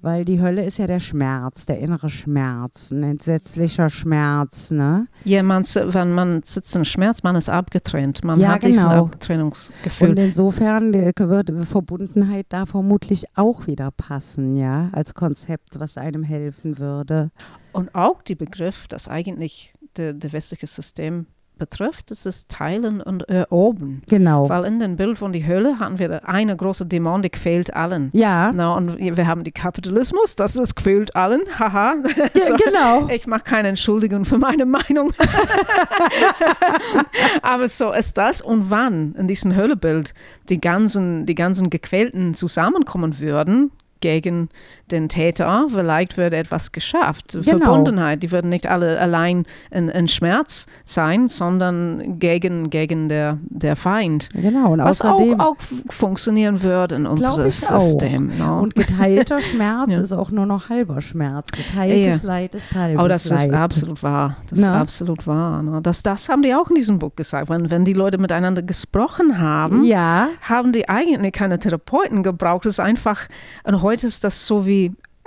[0.00, 5.08] weil die Hölle ist ja der Schmerz, der innere Schmerz, ein entsetzlicher Schmerz, ne?
[5.24, 8.72] Ja, man, wenn man sitzt in Schmerz, man ist abgetrennt, man ja, hat genau.
[8.72, 10.10] diesen Abtrennungsgefühl.
[10.10, 16.78] Und insofern wird Verbundenheit da vermutlich auch wieder passen, ja, als Konzept, was einem helfen
[16.78, 17.30] würde.
[17.72, 21.26] Und auch die Begriff, dass eigentlich der, der westliche System
[21.58, 24.02] betrifft, ist es Teilen und Erobern.
[24.08, 24.48] Genau.
[24.48, 28.10] Weil in dem Bild von die Hölle hatten wir eine große Dämon, die quält allen.
[28.12, 28.52] Ja.
[28.54, 31.42] Na, und wir haben die Kapitalismus, das ist quält allen.
[31.58, 31.96] Haha.
[32.16, 33.08] Ja, so, genau.
[33.08, 35.12] Ich mache keine Entschuldigung für meine Meinung.
[37.42, 38.40] Aber so ist das.
[38.40, 40.14] Und wann in diesem Höllebild
[40.48, 44.48] die ganzen, die ganzen Gequälten zusammenkommen würden, gegen
[44.92, 47.32] den Täter, vielleicht wird etwas geschafft.
[47.32, 47.58] Genau.
[47.58, 53.76] Verbundenheit, die würden nicht alle allein in, in, Schmerz sein, sondern gegen, gegen der, der
[53.76, 54.28] Feind.
[54.32, 55.56] Genau, und was auch, auch
[55.90, 58.32] funktionieren würde in unserem System.
[58.38, 58.56] No?
[58.56, 58.60] Ne?
[58.60, 60.00] Und geteilter Schmerz ja.
[60.00, 61.50] ist auch nur noch halber Schmerz.
[61.52, 62.28] Geteiltes ja.
[62.28, 63.46] Leid ist halbes Oh, das Leid.
[63.46, 64.36] ist absolut wahr.
[64.48, 64.68] Das Na?
[64.68, 65.62] ist absolut wahr.
[65.62, 65.80] No?
[65.80, 67.48] Das, das haben die auch in diesem Buch gesagt.
[67.48, 70.28] Wenn, wenn die Leute miteinander gesprochen haben, ja.
[70.42, 72.66] haben die eigentlich keine Therapeuten gebraucht.
[72.66, 73.28] Es ist einfach,
[73.64, 74.77] und heute ist das so wie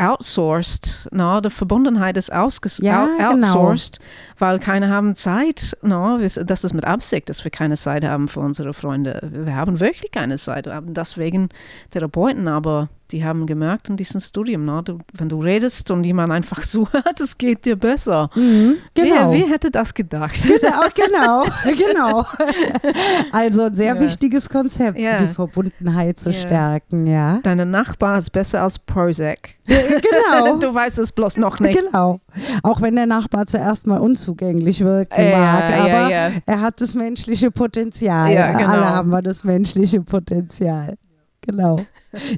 [0.02, 1.08] outsourced.
[1.12, 3.32] No, die Verbundenheit ist ausges ja, genau.
[3.32, 4.12] outsourced, genau.
[4.40, 5.78] weil keine haben Zeit.
[5.82, 9.20] No, das ist mit Absicht, dass wir keine Zeit haben für unsere Freunde.
[9.32, 10.66] Wir haben wirklich keine Zeit.
[10.66, 11.50] Wir haben deswegen
[11.92, 16.32] Therapeuten, aber die haben gemerkt in diesem Studium, ne, du, wenn du redest und jemand
[16.32, 18.30] einfach so hört, es geht dir besser.
[18.36, 19.32] Mhm, genau.
[19.32, 20.40] Wer, wer, hätte das gedacht?
[20.44, 21.46] Genau, genau,
[21.78, 22.26] genau.
[23.32, 24.00] Also ein sehr ja.
[24.00, 25.22] wichtiges Konzept, ja.
[25.22, 26.40] die Verbundenheit zu ja.
[26.40, 27.40] stärken, ja.
[27.44, 29.56] Deine Nachbar ist besser als Prozac.
[29.66, 30.58] genau.
[30.58, 31.80] du weißt es bloß noch nicht.
[31.80, 32.20] Genau.
[32.64, 36.12] Auch wenn der Nachbar zuerst mal unzugänglich wirken mag, aber
[36.46, 38.32] er hat das menschliche Potenzial.
[38.32, 38.72] Ja, genau.
[38.72, 40.98] Alle haben wir das menschliche Potenzial.
[41.42, 41.86] Genau.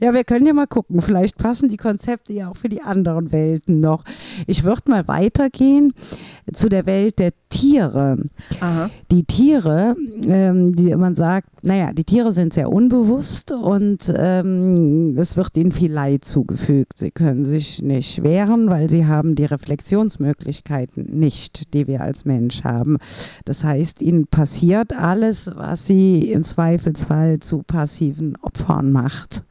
[0.01, 1.01] Ja, wir können ja mal gucken.
[1.01, 4.03] Vielleicht passen die Konzepte ja auch für die anderen Welten noch.
[4.47, 5.93] Ich würde mal weitergehen
[6.51, 8.17] zu der Welt der Tiere.
[8.59, 8.89] Aha.
[9.11, 9.95] Die Tiere,
[10.27, 15.71] ähm, die man sagt, naja, die Tiere sind sehr unbewusst und ähm, es wird ihnen
[15.71, 16.97] viel Leid zugefügt.
[16.97, 22.63] Sie können sich nicht wehren, weil sie haben die Reflexionsmöglichkeiten nicht, die wir als Mensch
[22.63, 22.97] haben.
[23.45, 29.43] Das heißt, ihnen passiert alles, was sie im Zweifelsfall zu passiven Opfern macht.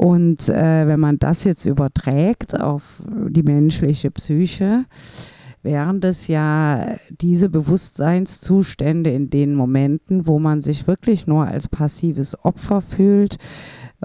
[0.00, 2.82] Und äh, wenn man das jetzt überträgt auf
[3.28, 4.86] die menschliche Psyche,
[5.62, 12.34] wären das ja diese Bewusstseinszustände in den Momenten, wo man sich wirklich nur als passives
[12.46, 13.36] Opfer fühlt,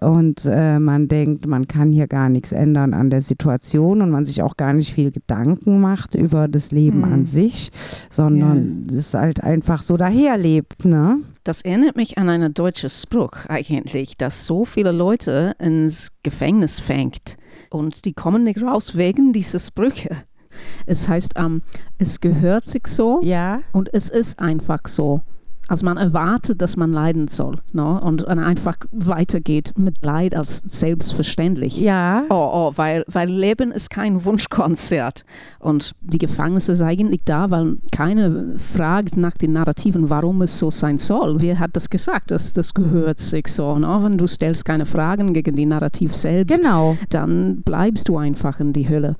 [0.02, 4.26] und äh, man denkt, man kann hier gar nichts ändern an der Situation und man
[4.26, 7.14] sich auch gar nicht viel Gedanken macht über das Leben mhm.
[7.14, 7.72] an sich,
[8.10, 9.22] sondern es ja.
[9.22, 11.20] halt einfach so daherlebt, ne?
[11.46, 17.38] Das erinnert mich an einen deutschen Spruch eigentlich, dass so viele Leute ins Gefängnis fängt
[17.70, 20.10] und die kommen nicht raus wegen dieser Sprüche.
[20.88, 21.62] Es heißt, um,
[22.00, 23.62] es gehört sich so ja.
[23.74, 25.22] und es ist einfach so.
[25.68, 28.00] Also man erwartet, dass man leiden soll ne?
[28.02, 31.80] und einfach weitergeht mit Leid als selbstverständlich.
[31.80, 32.24] Ja.
[32.30, 35.26] Oh, oh, weil, weil Leben ist kein Wunschkonzert.
[35.60, 40.70] Und die Gefängnisse ist eigentlich da, weil keiner fragt nach den Narrativen, warum es so
[40.70, 41.42] sein soll.
[41.42, 42.32] Wer hat das gesagt?
[42.32, 43.78] Das, das gehört sich so.
[43.80, 44.00] Ne?
[44.02, 46.96] Wenn du stellst keine Fragen gegen die Narrativ selbst, genau.
[47.10, 49.16] dann bleibst du einfach in die Hölle.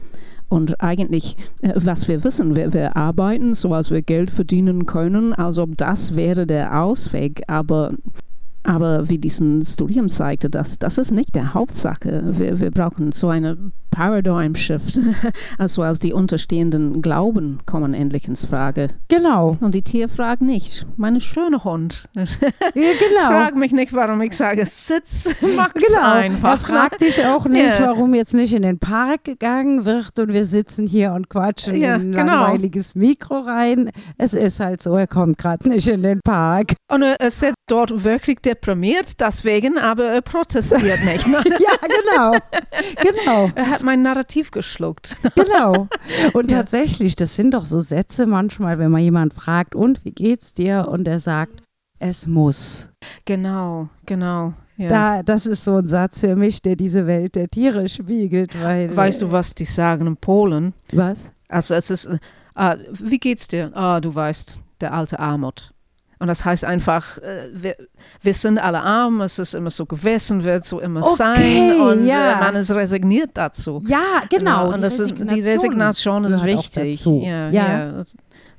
[0.50, 5.34] Und eigentlich, äh, was wir wissen, wir, wir arbeiten, so als wir Geld verdienen können,
[5.34, 7.44] als ob das wäre der Ausweg.
[7.48, 7.92] Aber
[8.66, 12.24] Aber wie diesen Studium zeigte, das, das ist nicht der Hauptsache.
[12.26, 13.58] Wir, wir brauchen so eine
[13.92, 15.00] Paradigm Shift.
[15.58, 18.88] Also als die unterstehenden Glauben kommen endlich ins Frage.
[19.08, 19.58] Genau.
[19.62, 20.86] Und die Tiere fragen nicht.
[20.98, 22.06] Meine schöne Hund.
[22.14, 22.24] Ja,
[22.74, 23.28] genau.
[23.28, 26.12] Frag mich nicht, warum ich sage, sitz, mach's Genau.
[26.14, 26.50] einfach.
[26.52, 27.88] Er fragt dich auch nicht, Ja.
[27.88, 31.96] warum jetzt nicht in den Park gegangen wird und wir sitzen hier und quatschen Ja,
[31.96, 32.42] in ein genau.
[32.44, 33.92] langweiliges Mikro rein.
[34.18, 36.74] Es ist halt so, er kommt gerade nicht in den Park.
[36.92, 41.26] Und er sitzt dort wirklich deprimiert, deswegen, aber er protestiert nicht.
[41.66, 42.38] Ja, genau.
[43.02, 43.52] genau.
[43.56, 45.16] er hat mein Narrativ geschluckt.
[45.36, 45.88] Genau.
[46.34, 46.58] Und Ja.
[46.60, 50.88] tatsächlich, das sind doch so Sätze manchmal, wenn man jemand fragt, und wie geht's dir?
[50.90, 51.62] Und er sagt,
[52.00, 52.90] es muss.
[53.26, 54.54] Genau, genau.
[54.78, 54.90] Ja.
[54.90, 58.62] Da, das ist so ein Satz für mich, der diese Welt der Tiere spiegelt.
[58.62, 60.74] Weil, weißt du, was die sagen in Polen?
[60.92, 61.32] was?
[61.48, 62.18] Also es ist, äh,
[62.56, 63.72] ah, wie geht's dir?
[63.76, 65.72] Ah, du weißt, der alte Armut.
[66.20, 67.76] Und das heißt einfach, äh, wir,
[68.22, 72.08] wir sind alle arm, es ist immer so gewesen, wird so immer Okay, sein und
[72.08, 72.34] ja.
[72.34, 73.84] äh, man ist resigniert dazu.
[73.88, 74.70] Ja, genau.
[74.70, 77.06] und die das ist, die Resignation ist wichtig.
[77.06, 78.04] Ja, Ja.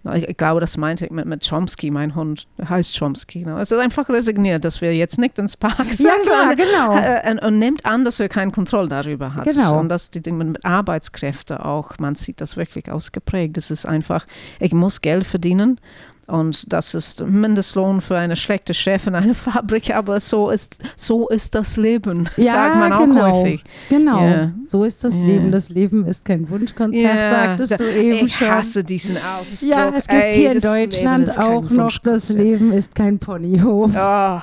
[0.04, 0.14] ja.
[0.14, 3.44] ich, glaube, das meinte ich mit, mit Chomsky, mein Hund heißt Chomsky.
[3.44, 3.58] ne?
[3.58, 6.06] Es ist einfach resigniert, dass wir jetzt nicht ins Park sind.
[6.06, 6.96] Ja, klar, und, genau.
[6.96, 9.44] äh, und, und nimmt an, dass er keine Kontrolle darüber hat.
[9.44, 9.78] Genau.
[9.80, 13.56] Und dass die Dinge mit Arbeitskräfte auch, man sieht das wirklich ausgeprägt.
[13.56, 14.26] Es ist einfach,
[14.60, 15.80] ich muss Geld verdienen.
[16.28, 21.54] Und das ist Mindestlohn für eine schlechte Chefin einer Fabrik, aber so ist, so ist
[21.54, 23.32] das Leben, Ja, sagt man auch genau.
[23.42, 23.62] häufig.
[23.88, 24.50] Genau, Ja.
[24.64, 25.24] so ist das Ja.
[25.24, 25.52] Leben.
[25.52, 28.48] Das Leben ist kein Wunschkonzert, sagtest da- du eben ich schon.
[28.48, 29.68] hasse diesen Ausdruck.
[29.70, 32.28] ja, es gibt Ey, hier in Deutschland auch noch, das.
[32.30, 33.90] Leben ist kein Ponyhof.
[33.96, 34.40] Oh,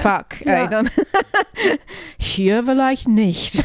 [0.00, 0.26] fuck.
[0.44, 0.52] Ja.
[0.62, 0.88] Ey, dann
[2.18, 3.64] hier vielleicht nicht.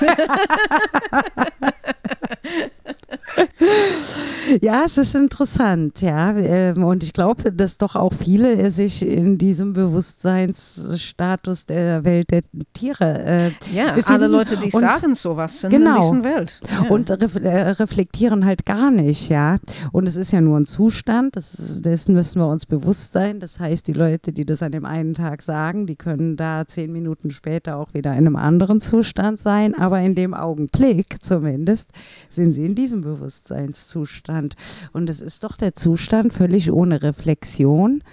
[4.61, 6.31] Ja, es ist interessant, ja.
[6.37, 12.41] ähm, Und ich glaube, dass doch auch viele sich in diesem Bewusstseinsstatus der Welt der
[12.73, 14.09] Tiere äh, Ja, befinden.
[14.11, 15.95] alle Leute, die Und- sagen sowas, sind Genau.
[16.11, 16.59] in dieser Welt.
[16.71, 16.89] Ja.
[16.89, 19.57] und ref äh, reflektieren halt gar nicht, ja.
[19.91, 23.39] Und es ist ja nur ein Zustand, ist, dessen müssen wir uns bewusst sein.
[23.39, 26.91] Das heißt, die Leute, die das an dem einen Tag sagen, die können da zehn
[26.91, 31.91] Minuten später auch wieder in einem anderen Zustand sein, aber in dem Augenblick zumindest
[32.29, 34.42] sind sie in diesem Bewusstseinszustand.
[34.91, 38.03] Und es ist doch der Zustand völlig ohne Reflexion.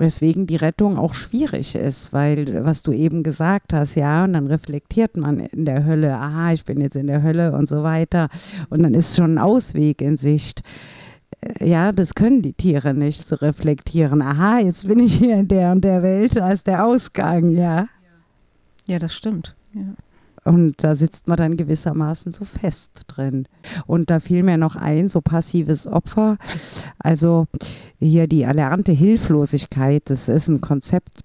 [0.00, 4.46] Weswegen die Rettung auch schwierig ist, weil was du eben gesagt hast, ja, und dann
[4.46, 8.28] reflektiert man in der Hölle, aha, ich bin jetzt in der Hölle und so weiter.
[8.70, 10.62] Und dann ist schon ein Ausweg in Sicht.
[11.40, 14.22] Äh, Ja, das können die Tiere nicht zu reflektieren.
[14.22, 17.88] Aha, jetzt bin ich hier in der und der Welt, da ist der Ausgang, ja.
[18.86, 19.56] ja, das stimmt.
[19.74, 19.82] Ja.
[20.48, 23.46] Und da sitzt man dann gewissermaßen so fest drin.
[23.86, 26.38] Und da fiel mir noch ein, so passives Opfer.
[26.98, 27.46] Also
[27.98, 31.20] hier die erlernte Hilflosigkeit, das ist ein Konzept,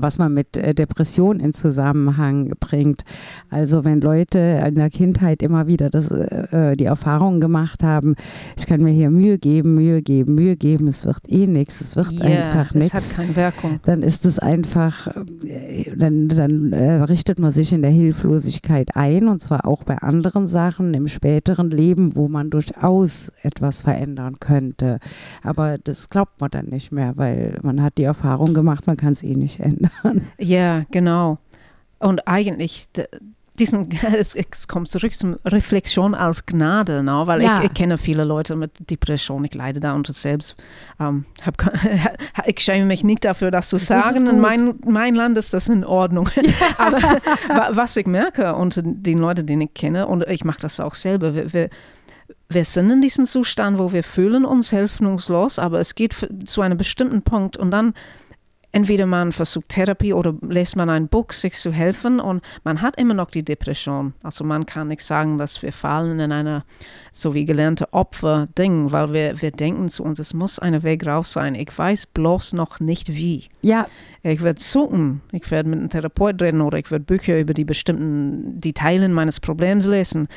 [0.00, 3.02] was man mit äh, Depression in Zusammenhang bringt.
[3.50, 8.14] Also wenn Leute in der Kindheit immer wieder das, äh, die Erfahrung gemacht haben,
[8.56, 11.96] ich kann mir hier Mühe geben, Mühe geben, Mühe geben, es wird eh nichts, es
[11.96, 13.80] wird Ja, einfach es hat nichts keine Wirkung.
[13.84, 15.08] dann ist es einfach,
[15.44, 19.98] äh, dann, dann äh, richtet man sich in der Hilflosigkeit ein und zwar auch bei
[19.98, 24.98] anderen Sachen im späteren Leben, wo man durchaus etwas verändern könnte.
[25.42, 29.12] Aber das glaubt man dann nicht mehr, weil man hat die Erfahrung gemacht, man kann
[29.12, 30.28] es eh nicht ändern.
[30.38, 31.38] Ja, genau.
[31.98, 32.88] Und eigentlich,
[33.58, 37.22] diesen, es, es kommt zurück zum Reflexion als Gnade, ne?
[37.26, 37.58] weil Ja.
[37.60, 40.56] ich, ich kenne viele Leute mit Depression, ich leide darunter selbst.
[40.98, 41.62] Ähm, hab,
[42.46, 44.26] ich schäme mich nicht dafür, das zu sagen.
[44.26, 44.40] In gut.
[44.40, 46.28] mein, mein Land ist das in Ordnung.
[46.78, 50.80] Aber wa- was ich merke unter den Leuten, die ich kenne, und ich mache das
[50.80, 51.70] auch selber, wir, wir,
[52.48, 56.76] wir sind in diesem Zustand, wo wir fühlen uns hilfungslos, aber es geht zu einem
[56.76, 57.94] bestimmten Punkt und dann
[58.72, 62.98] entweder man versucht Therapie oder lässt man ein Buch, sich zu helfen und man hat
[62.98, 64.14] immer noch die Depression.
[64.22, 66.64] Also man kann nicht sagen, dass wir fallen in einer
[67.12, 71.32] so wie gelernte Opfer-Ding, weil wir, wir denken zu uns, es muss ein Weg raus
[71.32, 71.54] sein.
[71.54, 73.48] Ich weiß bloß noch nicht wie.
[73.60, 73.84] Ja,
[74.22, 77.64] Ich werde suchen, ich werde mit einem Therapeut reden oder ich werde Bücher über die
[77.64, 80.28] bestimmten die Teilen meines Problems lesen.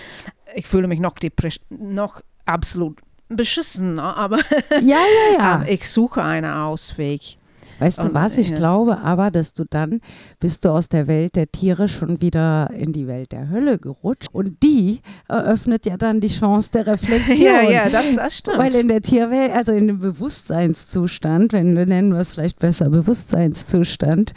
[0.53, 1.15] Ich fühle mich noch,
[1.69, 4.03] noch absolut beschissen, ne?
[4.03, 4.37] aber,
[4.71, 5.39] ja, ja, ja.
[5.39, 7.37] aber ich suche einen Ausweg.
[7.79, 8.37] Weißt du was?
[8.37, 8.55] Ich ja.
[8.55, 10.01] glaube aber, dass du dann
[10.39, 14.29] bist du aus der Welt der Tiere schon wieder in die Welt der Hölle gerutscht.
[14.31, 17.35] Und die eröffnet ja dann die Chance der Reflexion.
[17.45, 18.57] Ja, ja, das, das stimmt.
[18.57, 22.89] Weil in der Tierwelt, also in dem Bewusstseinszustand, wenn wir nennen wir es vielleicht besser
[22.89, 24.33] Bewusstseinszustand,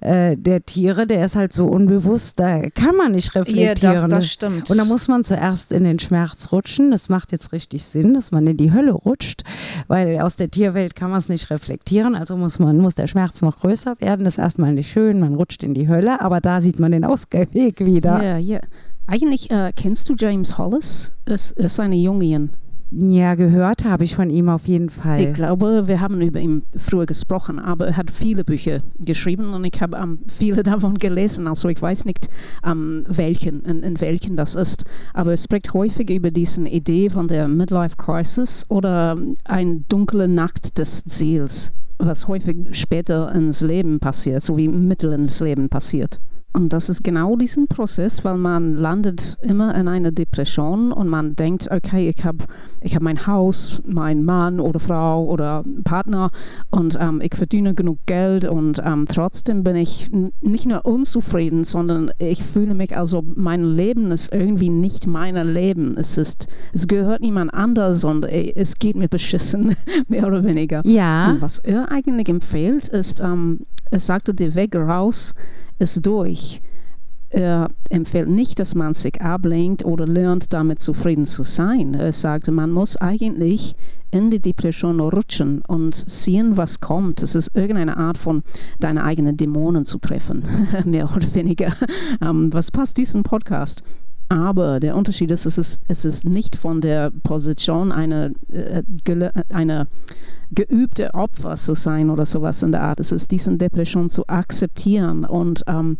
[0.00, 3.96] äh, der Tiere, der ist halt so unbewusst, da kann man nicht reflektieren.
[3.96, 4.70] Ja, das, das stimmt.
[4.70, 6.90] Und da muss man zuerst in den Schmerz rutschen.
[6.90, 9.42] Das macht jetzt richtig Sinn, dass man in die Hölle rutscht,
[9.88, 12.14] weil aus der Tierwelt kann man es nicht reflektieren.
[12.14, 14.24] Also muss man, muss der Schmerz noch größer werden.
[14.24, 17.04] Das ist erstmal nicht schön, man rutscht in die Hölle, aber da sieht man den
[17.04, 18.22] Ausweg wieder.
[18.22, 18.60] Ja, ja.
[19.06, 21.12] Eigentlich äh, kennst du James Hollis?
[21.24, 22.50] Es ist eine Jungian.
[22.90, 25.20] Ja, gehört habe ich von ihm auf jeden Fall.
[25.20, 29.64] Ich glaube, wir haben über ihn früher gesprochen, aber er hat viele Bücher geschrieben und
[29.64, 31.46] ich habe um, viele davon gelesen.
[31.48, 32.30] Also ich weiß nicht,
[32.64, 34.84] um, welchen, in, in, welchen das ist.
[35.12, 40.78] Aber er spricht häufig über diese Idee von der Midlife Crisis oder eine dunkle Nacht
[40.78, 46.20] des Ziels, was häufig später ins Leben passiert, so wie mittel ins Leben passiert.
[46.54, 51.36] Und das ist genau diesen Prozess, weil man landet immer in einer Depression und man
[51.36, 52.44] denkt, okay, ich habe
[52.80, 56.30] ich hab mein Haus, mein Mann oder Frau oder Partner
[56.70, 62.10] und ähm, ich verdiene genug Geld und ähm, trotzdem bin ich nicht nur unzufrieden, sondern
[62.18, 65.96] ich fühle mich, also mein Leben ist irgendwie nicht mein Leben.
[65.98, 69.76] Es ist, es gehört niemand anders und es geht mir beschissen,
[70.08, 70.82] mehr oder weniger.
[70.84, 71.30] Ja.
[71.30, 75.34] Und was er eigentlich empfiehlt, ist, ähm, er sagte, der Weg raus
[75.78, 76.37] ist durch.
[77.30, 81.92] Er empfiehlt nicht, dass man sich ablenkt oder lernt, damit zufrieden zu sein.
[81.92, 83.74] Er sagte, man muss eigentlich
[84.10, 87.22] in die Depression rutschen und sehen, was kommt.
[87.22, 88.42] Es ist irgendeine Art von
[88.80, 90.44] deine eigenen Dämonen zu treffen,
[90.86, 91.74] mehr oder weniger.
[92.22, 93.82] Ähm, was passt diesem Podcast?
[94.28, 98.82] Aber der Unterschied ist, es ist, es ist nicht von der Position einer äh,
[99.50, 99.86] eine
[100.50, 103.00] geübte Opfer zu sein oder sowas in der Art.
[103.00, 105.96] Es ist diese Depression zu akzeptieren und ähm,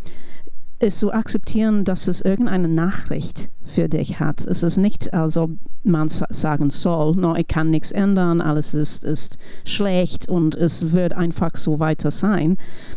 [0.79, 4.47] es zu akzeptieren, dass es irgendeine Nachricht für dich hat.
[4.47, 5.51] Es ist nicht, also
[5.83, 11.15] man sagen soll, no, ich kann nichts ändern, alles ist, ist schlecht und es wird
[11.15, 12.57] einfach so weiter sein.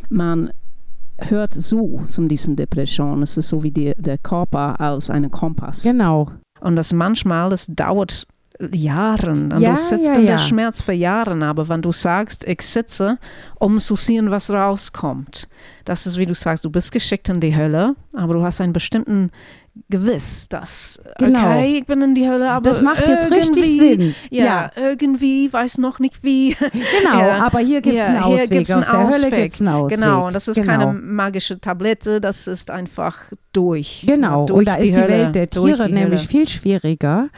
[0.10, 0.52] Man
[1.22, 3.24] hört zu zu diesen Depressionen.
[3.24, 5.84] Es ist so wie die, der Körper als ein Kompass.
[5.84, 6.32] Genau.
[6.60, 8.28] Und das manchmal, das dauert
[8.72, 9.52] Jahren.
[9.52, 10.38] Und Ja, du sitzt ja, in der ja.
[10.38, 13.18] Schmerz für Jahren, aber wenn du sagst, ich sitze,
[13.60, 15.48] um zu sehen, was rauskommt,
[15.86, 18.74] das ist wie du sagst, du bist geschickt in die Hölle, aber du hast einen
[18.74, 19.32] bestimmten
[19.90, 21.40] Gewiss, dass, Genau.
[21.40, 24.16] okay, ich bin in die Hölle, aber Das macht jetzt richtig Sinn.
[24.30, 24.72] Ja, Ja.
[24.76, 26.56] irgendwie, weiß noch nicht wie.
[27.02, 27.46] Genau, Ja.
[27.46, 28.50] aber hier gibt es Ja, einen hier Ausweg.
[28.50, 30.00] gibt's Aus einen der Hölle gibt es einen Ausweg.
[30.00, 30.68] Genau, und das ist genau.
[30.72, 34.04] keine magische Tablette, das ist einfach durch.
[34.08, 36.30] Genau, durch und da ist die Hölle, Welt der Tiere die nämlich Hölle.
[36.30, 37.30] viel schwieriger,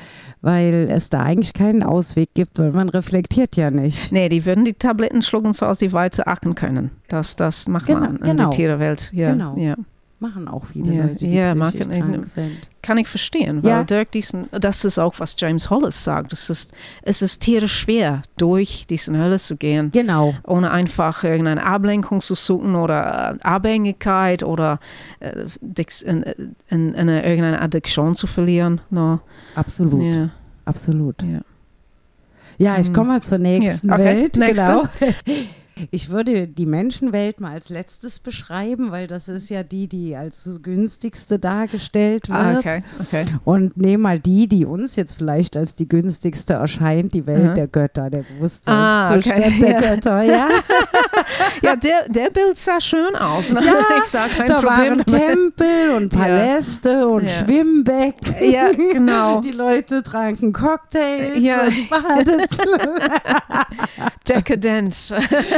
[0.41, 4.11] weil es da eigentlich keinen Ausweg gibt, weil man reflektiert ja nicht.
[4.11, 6.91] Nee, die würden die Tabletten schlucken, so als sie weiter acken können.
[7.09, 8.49] Das, das macht Genau, man in genau.
[8.49, 9.11] die Tierwelt.
[9.13, 9.55] Ja, Genau.
[9.57, 9.75] ja.
[10.23, 12.69] Machen auch viele Ja, Leute, die ja, psychisch krank sind.
[12.81, 13.83] Kann ich verstehen, weil Ja.
[13.83, 16.31] Dirk diesen, das ist auch, was James Hollis sagt.
[16.31, 21.65] Es ist, es ist tierisch schwer, durch diesen Hölle zu gehen, Genau, ohne einfach irgendeine
[21.65, 24.79] Ablenkung zu suchen oder äh, Abhängigkeit oder
[25.19, 25.45] äh,
[26.05, 28.79] in, in, in eine, irgendeine Addiktion zu verlieren.
[28.89, 29.19] No.
[29.55, 30.29] absolut, Ja,
[30.65, 31.21] absolut.
[31.21, 31.41] ja.
[32.59, 32.93] Ja, ich Mhm.
[32.93, 34.37] komme mal zur nächsten okay, Welt.
[34.37, 34.65] nächste.
[34.65, 34.83] Genau.
[35.91, 40.59] Ich würde die Menschenwelt mal als letztes beschreiben, weil das ist ja die, die als
[40.61, 42.39] günstigste dargestellt wird.
[42.39, 43.25] Ah, okay, okay.
[43.43, 47.55] Und nehme mal die, die uns jetzt vielleicht als die günstigste erscheint, die Welt Mhm.
[47.55, 49.79] der Götter, der Ah, Bewusstseinszustand okay, der ja.
[49.79, 50.21] Götter.
[50.23, 50.47] Ja,
[51.61, 53.51] Ja, der, der Bild sah schön aus.
[53.53, 53.61] Ne?
[53.65, 55.07] Ja, ich sah kein da Problem waren damit.
[55.07, 56.19] Tempel und Ja.
[56.19, 57.29] Paläste und Ja.
[57.45, 58.35] Schwimmbecken.
[58.51, 59.41] Ja, genau.
[59.41, 61.63] Die Leute tranken Cocktails Ja.
[61.63, 62.47] und badeten.
[64.27, 65.13] Dekadent.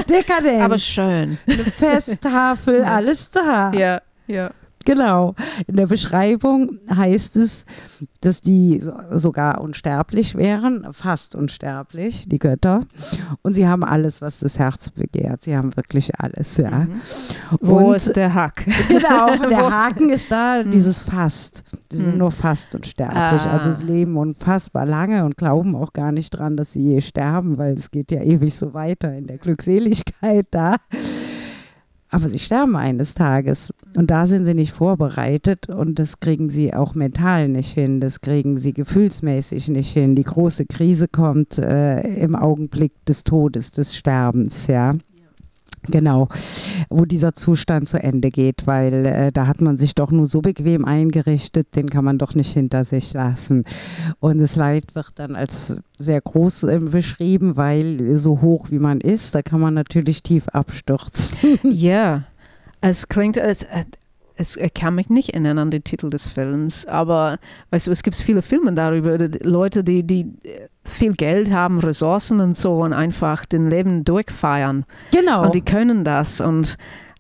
[0.10, 0.62] Dekadent.
[0.62, 1.38] Aber schön.
[1.48, 3.72] eine Festtafel, alles da.
[3.74, 4.52] Ja, ja.
[4.86, 5.36] Genau.
[5.68, 7.66] In der Beschreibung heißt es,
[8.22, 12.82] dass die so- sogar unsterblich wären, fast unsterblich, die Götter.
[13.42, 15.44] Und sie haben alles, was das Herz begehrt.
[15.44, 16.70] Sie haben wirklich alles, ja.
[16.86, 17.02] Mhm.
[17.62, 18.66] Wo Und- ist der Hack?
[18.88, 21.64] Genau, der Haken ist da, dieses fast.
[21.92, 22.18] Sie sind Hm.
[22.20, 23.18] nur fast unsterblich.
[23.46, 23.58] Ah.
[23.58, 27.58] Also sie leben unfassbar lange und glauben auch gar nicht dran, dass sie je sterben,
[27.58, 30.76] weil es geht ja ewig so weiter in der Glückseligkeit da.
[32.16, 36.74] Aber sie sterben eines Tages und da sind sie nicht vorbereitet und das kriegen sie
[36.74, 40.16] auch mental nicht hin, das kriegen sie gefühlsmäßig nicht hin.
[40.16, 44.94] Die große Krise kommt äh, im Augenblick des Todes, des Sterbens, ja.
[45.88, 46.28] Genau,
[46.90, 50.42] wo dieser Zustand zu Ende geht, weil äh, da hat man sich doch nur so
[50.42, 53.64] bequem eingerichtet, den kann man doch nicht hinter sich lassen.
[54.20, 59.02] Und das Leid wird dann als sehr groß äh, beschrieben, weil so hoch wie man
[59.02, 61.60] ist, da kann man natürlich tief abstürzen.
[61.64, 62.24] Ja,
[62.82, 63.86] es klingt, es, äh,
[64.38, 67.40] ich kann mich nicht erinnern an den Titel des Films, aber
[67.72, 70.34] weißt du, es gibt viele Filme darüber, Leute, die, die
[70.86, 74.86] viel Geld haben, Ressourcen und so und einfach den Leben durchfeiern.
[75.12, 75.44] Genau.
[75.44, 76.78] Und die können das und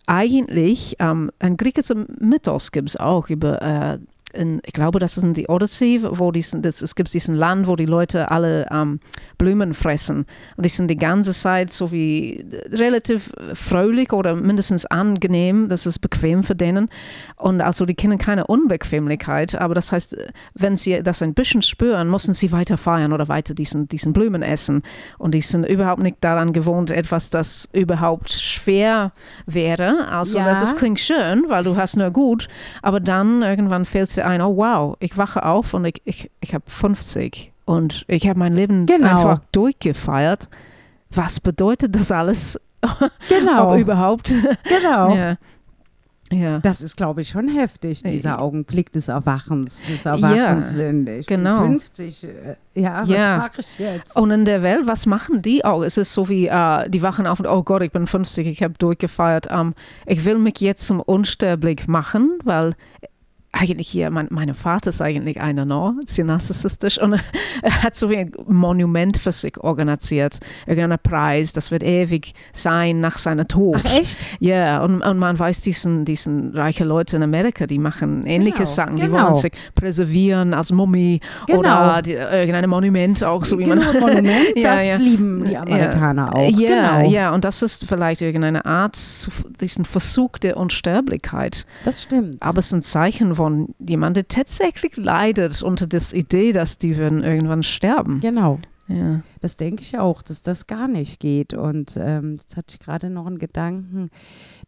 [0.07, 3.97] eigentlich ähm, ein griechischer Mythos gibt es auch über äh,
[4.35, 7.67] in, ich glaube, das ist in die Odyssey, wo diesen, das, es gibt diesen Land,
[7.67, 8.99] wo die Leute alle ähm,
[9.37, 10.25] Blumen fressen.
[10.57, 15.69] Und die sind die ganze Zeit so wie relativ fröhlich oder mindestens angenehm.
[15.69, 16.89] Das ist bequem für denen.
[17.35, 19.55] Und also die kennen keine Unbequemlichkeit.
[19.55, 20.17] Aber das heißt,
[20.53, 24.41] wenn sie das ein bisschen spüren, müssen sie weiter feiern oder weiter diesen, diesen Blumen
[24.41, 24.83] essen.
[25.17, 29.11] Und die sind überhaupt nicht daran gewohnt, etwas, das überhaupt schwer
[29.45, 30.07] wäre.
[30.09, 30.53] Also Ja.
[30.53, 32.47] das, das klingt schön, weil du hast nur gut.
[32.81, 36.63] Aber dann irgendwann fällt ein, oh wow, ich wache auf und ich, ich, ich habe
[36.67, 39.09] 50 und ich habe mein Leben Genau.
[39.09, 40.49] einfach durchgefeiert.
[41.11, 42.59] Was bedeutet das alles?
[43.29, 43.73] Genau.
[43.73, 44.33] Ob überhaupt?
[44.67, 45.15] Genau.
[45.15, 45.37] ja.
[46.31, 46.57] Ja.
[46.59, 50.75] Das ist, glaube ich, schon heftig, dieser Äh, Augenblick des Erwachens, des Erwachens.
[50.75, 51.61] in ich genau.
[51.61, 53.37] bin 50, äh, ja, was Ja.
[53.37, 54.15] mache ich jetzt?
[54.15, 55.83] Und in der Welt, was machen die auch?
[55.83, 58.63] Es ist so wie, äh, die wachen auf und, oh Gott, ich bin 50, ich
[58.63, 59.47] habe durchgefeiert.
[59.51, 59.75] Ähm,
[60.07, 62.73] ich will mich jetzt zum Unsterblich machen, weil
[63.55, 67.13] eigentlich hier, mein, mein Vater ist eigentlich einer noch, sehr narzisstisch und
[67.61, 73.17] er hat so ein Monument für sich organisiert, irgendeinen Preis, das wird ewig sein nach
[73.17, 73.81] seiner Tod.
[73.83, 74.25] Ach echt?
[74.39, 78.69] Ja, und, und man weiß, diesen, diesen reichen Leute in Amerika, die machen ähnliche Genau,
[78.69, 78.95] Sachen.
[78.97, 79.23] Die genau.
[79.23, 81.59] wollen sich präservieren als Mumie Genau.
[81.59, 83.99] oder die, irgendein Monument auch, so wie genau, man.
[83.99, 84.95] Monument, Ja, das ja.
[84.97, 86.49] lieben die Amerikaner auch.
[86.49, 87.09] Ja, genau.
[87.09, 88.97] ja, und das ist vielleicht irgendeine Art,
[89.61, 91.65] diesen Versuch der Unsterblichkeit.
[91.83, 92.37] Das stimmt.
[92.41, 93.44] Aber es ist ein Zeichen von
[93.79, 98.19] jemandem, der tatsächlich leidet unter der Idee, dass die würden irgendwann sterben.
[98.19, 98.59] genau.
[98.87, 99.21] Ja.
[99.41, 101.53] Das denke ich auch, dass das gar nicht geht.
[101.53, 104.09] Und ähm, jetzt hatte ich gerade noch einen Gedanken,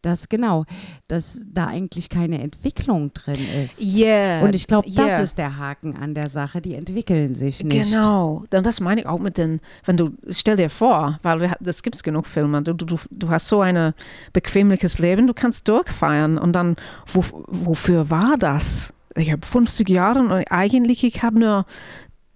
[0.02, 0.66] dass genau,
[1.08, 3.82] dass da eigentlich keine Entwicklung drin ist.
[3.82, 5.20] Yeah, Und ich glaube, das yeah.
[5.20, 6.62] ist der Haken an der Sache.
[6.62, 7.92] Die entwickeln sich nicht.
[7.92, 11.56] Genau, dann das meine ich auch mit den, wenn du, stell dir vor, weil wir,
[11.60, 13.94] das gibt es genug Filme, du, du, du hast so ein
[14.34, 16.76] bequemliches Leben, du kannst durchfeiern und dann,
[17.12, 18.94] wo, wofür war das?
[19.16, 21.66] Ich habe 50 Jahre und eigentlich, ich habe nur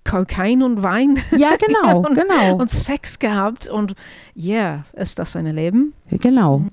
[0.04, 2.56] Kokain und Wein Ja, genau, und, genau.
[2.56, 3.96] und Sex gehabt und
[4.34, 5.94] ja, yeah, ist das ein Leben?
[6.10, 6.66] Genau.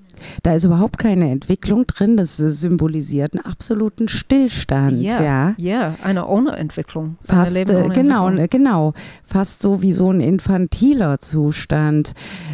[0.43, 2.17] Da ist überhaupt keine Entwicklung drin.
[2.17, 5.01] Das symbolisiert einen absoluten Stillstand.
[5.01, 5.55] Ja, Ja.
[5.59, 7.17] ja, eine ohne Entwicklung.
[7.25, 8.39] Fast, äh, ohne genau, Entwicklung.
[8.39, 8.93] äh, genau.
[9.25, 12.13] Fast so wie so ein infantiler Zustand,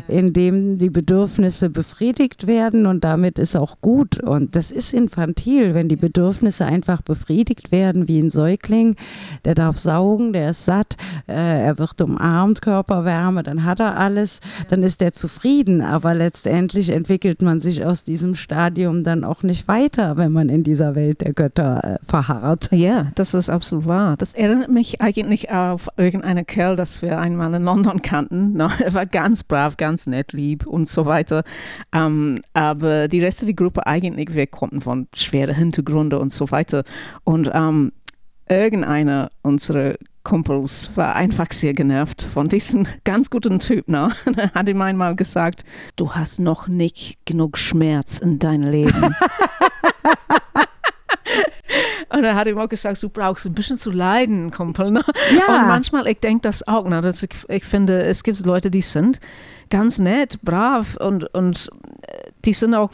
[0.09, 4.21] in dem die Bedürfnisse befriedigt werden und damit ist auch gut.
[4.23, 8.97] Und das ist infantil, wenn die Bedürfnisse einfach befriedigt werden, wie ein Säugling.
[9.45, 10.97] Der darf saugen, der ist satt,
[11.27, 11.33] äh,
[11.65, 15.81] er wird umarmt, Körperwärme, dann hat er alles, dann ist er zufrieden.
[15.81, 20.63] Aber letztendlich entwickelt man sich aus diesem Stadium dann auch nicht weiter, wenn man in
[20.63, 22.71] dieser Welt der Götter äh, verharrt.
[22.73, 24.17] Ja, das ist absolut wahr.
[24.17, 28.53] Das erinnert mich eigentlich auf irgendeinen Kerl, das wir einmal in London kannten.
[28.65, 31.43] No, er war ganz brav, ganz nett, lieb und so weiter.
[31.93, 36.85] Ähm, aber die Rest der Gruppe eigentlich, wir konnten von schweren Hintergründen und so weiter.
[37.25, 37.93] Und ähm,
[38.49, 39.95] irgendeiner unserer
[40.25, 43.87] Kumpels war einfach sehr genervt von diesem ganz guten Typ.
[43.89, 44.11] Ne?
[44.37, 45.65] Er hat ihm einmal gesagt,
[45.97, 49.15] du hast noch nicht genug Schmerz in deinem Leben.
[52.11, 54.91] Und er hat ihm auch gesagt, du brauchst ein bisschen zu leiden, Kumpel.
[54.91, 55.03] Ne?
[55.37, 55.47] Ja.
[55.57, 57.01] Und manchmal, ich denke das auch, ne?
[57.01, 59.21] dass ich, ich finde, es gibt Leute, die sind
[59.69, 61.71] ganz nett, brav und, und
[62.03, 62.93] äh, die sind auch,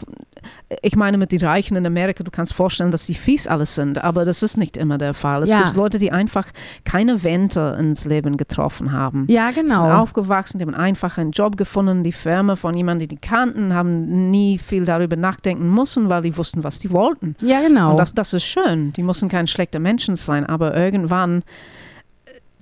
[0.81, 4.03] ich meine mit den Reichen in Amerika, du kannst vorstellen, dass die fies alles sind,
[4.03, 5.43] aber das ist nicht immer der Fall.
[5.43, 5.63] Es Ja.
[5.63, 6.47] gibt Leute, die einfach
[6.85, 9.27] keine Wente ins Leben getroffen haben.
[9.29, 10.01] Ja, Sind genau.
[10.01, 14.29] aufgewachsen, die haben einfach einen Job gefunden, die Firma von jemandem, die die kannten, haben
[14.29, 17.35] nie viel darüber nachdenken müssen, weil die wussten, was die wollten.
[17.41, 17.91] Ja, genau.
[17.91, 18.93] Und das, das ist schön.
[18.93, 21.43] Die müssen kein schlechter Menschen sein, aber irgendwann,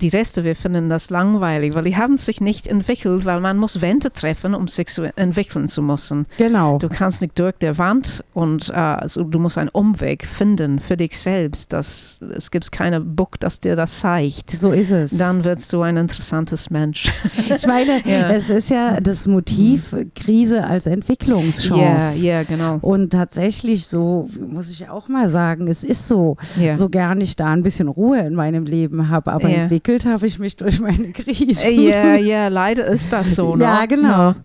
[0.02, 3.82] die Reste, wir finden das langweilig, weil die haben sich nicht entwickelt, weil man muss
[3.82, 6.26] Wände treffen, um sich zu entwickeln zu müssen.
[6.38, 6.78] genau.
[6.78, 10.98] Du kannst nicht durch der Wand und äh, also du musst einen Umweg finden für
[10.98, 11.74] dich selbst.
[11.74, 14.52] Das, es gibt keine Buch, das dir das zeigt.
[14.52, 15.18] So ist es.
[15.18, 17.12] Dann wirst du ein interessantes Mensch.
[17.56, 18.30] ich meine, Ja.
[18.32, 22.20] es ist ja das Motiv Krise als Ja, Entwicklungschance.
[22.26, 22.78] ja, genau.
[22.82, 26.76] Und tatsächlich so, muss ich auch mal sagen, es ist so, Ja.
[26.76, 29.64] so gern ich da ein bisschen Ruhe in meinem Leben habe, aber Ja.
[29.64, 31.68] entwickelt habe ich mich durch meine Krise.
[31.68, 33.56] Äh, Ja, ja, leider ist das so.
[33.56, 33.64] Ne?
[33.64, 34.30] Ja, genau.
[34.32, 34.36] Ne?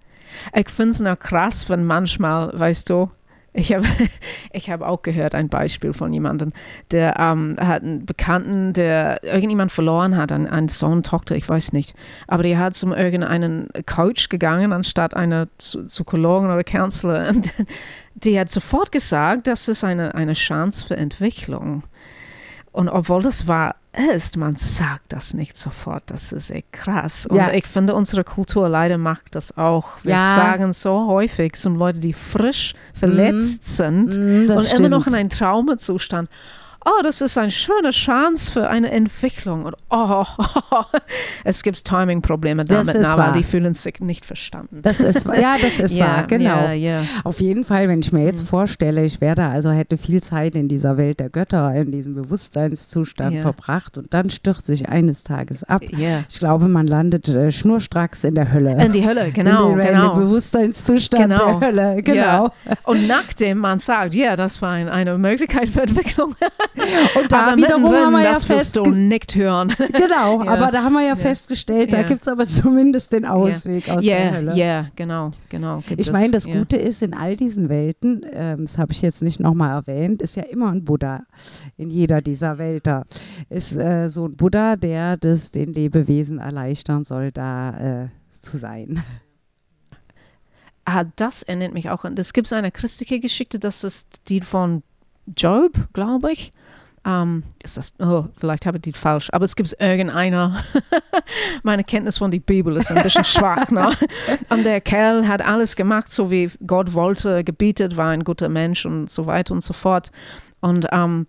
[0.54, 3.10] Ich finde es noch krass, wenn manchmal, weißt du,
[3.56, 3.86] ich habe
[4.52, 6.52] ich hab auch gehört, ein Beispiel von jemandem,
[6.90, 11.72] der ähm, hat einen Bekannten, der irgendjemand verloren hat, einen, einen Sohn, Tochter, ich weiß
[11.72, 11.94] nicht.
[12.26, 17.28] Aber der hat zum irgendeinen Coach gegangen, anstatt eine Psy- Psychologin oder Counselor.
[17.30, 17.48] Und
[18.14, 21.84] die hat sofort gesagt, das ist eine, eine Chance für Entwicklung.
[22.74, 23.76] Und obwohl das wahr
[24.12, 26.02] ist, man sagt das nicht sofort.
[26.06, 27.24] Das ist echt krass.
[27.26, 27.52] Und Ja.
[27.52, 29.90] ich finde, unsere Kultur leider macht das auch.
[30.02, 30.34] Wir Ja.
[30.34, 35.12] sagen so häufig zum Leute, die frisch verletzt sind Mm, das und immer noch in
[35.12, 35.16] stimmt.
[35.20, 36.28] einem Traumazustand.
[36.86, 39.64] Oh, das ist eine schöne Chance für eine Entwicklung.
[39.64, 40.24] Und oh,
[41.44, 43.32] es gibt Timing-Probleme damit, weil wahr.
[43.32, 44.80] die fühlen sich nicht verstanden.
[44.82, 46.64] Das ist, ja, das ist ja, wahr, genau.
[46.66, 47.02] Ja, ja.
[47.24, 48.26] Auf jeden Fall, wenn ich mir Mhm.
[48.26, 52.14] jetzt vorstelle, ich werde also hätte viel Zeit in dieser Welt der Götter, in diesem
[52.14, 55.82] Bewusstseinszustand verbracht und dann stürzt sich eines Tages ab.
[56.28, 58.82] Ich glaube, man landet äh, schnurstracks in der Hölle.
[58.84, 60.12] In die Hölle, genau, in den, genau.
[60.12, 61.58] In den Bewusstseinszustand Genau.
[61.58, 62.50] der Hölle, genau.
[62.84, 66.34] Und nachdem man sagt, ja, das war ein, eine Möglichkeit für Entwicklung,
[67.20, 69.72] Und da aber wiederum haben wir ja das wirst du nicht hören.
[69.92, 70.50] Genau, Ja.
[70.52, 71.16] aber da haben wir ja, Ja.
[71.16, 72.02] festgestellt, da Ja.
[72.02, 74.54] gibt es aber zumindest den Ausweg aus der Hölle.
[74.56, 75.82] ja, genau, genau.
[75.86, 76.46] gibt Ich es, meine, das.
[76.46, 80.36] Gute ist, in all diesen Welten, ähm, das habe ich jetzt nicht nochmal erwähnt, ist
[80.36, 81.24] ja immer ein Buddha
[81.76, 83.04] in jeder dieser Welter.
[83.48, 88.08] Ist äh, so ein Buddha, der das den Lebewesen erleichtern soll, da äh,
[88.40, 89.02] zu sein.
[90.84, 92.14] Ah, das erinnert mich auch an.
[92.18, 94.82] Es gibt eine christliche Geschichte, das ist die von
[95.34, 96.52] Job, glaube ich.
[97.06, 100.64] Ähm, ist das, oh, vielleicht habe ich die falsch, aber es gibt irgendeiner.
[101.62, 103.70] Meine Kenntnis von der Bibel ist ein bisschen schwach.
[103.70, 103.90] Ne?
[104.48, 108.86] Und der Kerl hat alles gemacht, so wie Gott wollte, gebietet, war ein guter Mensch
[108.86, 110.10] und so weiter und so fort.
[110.60, 111.26] Und ähm,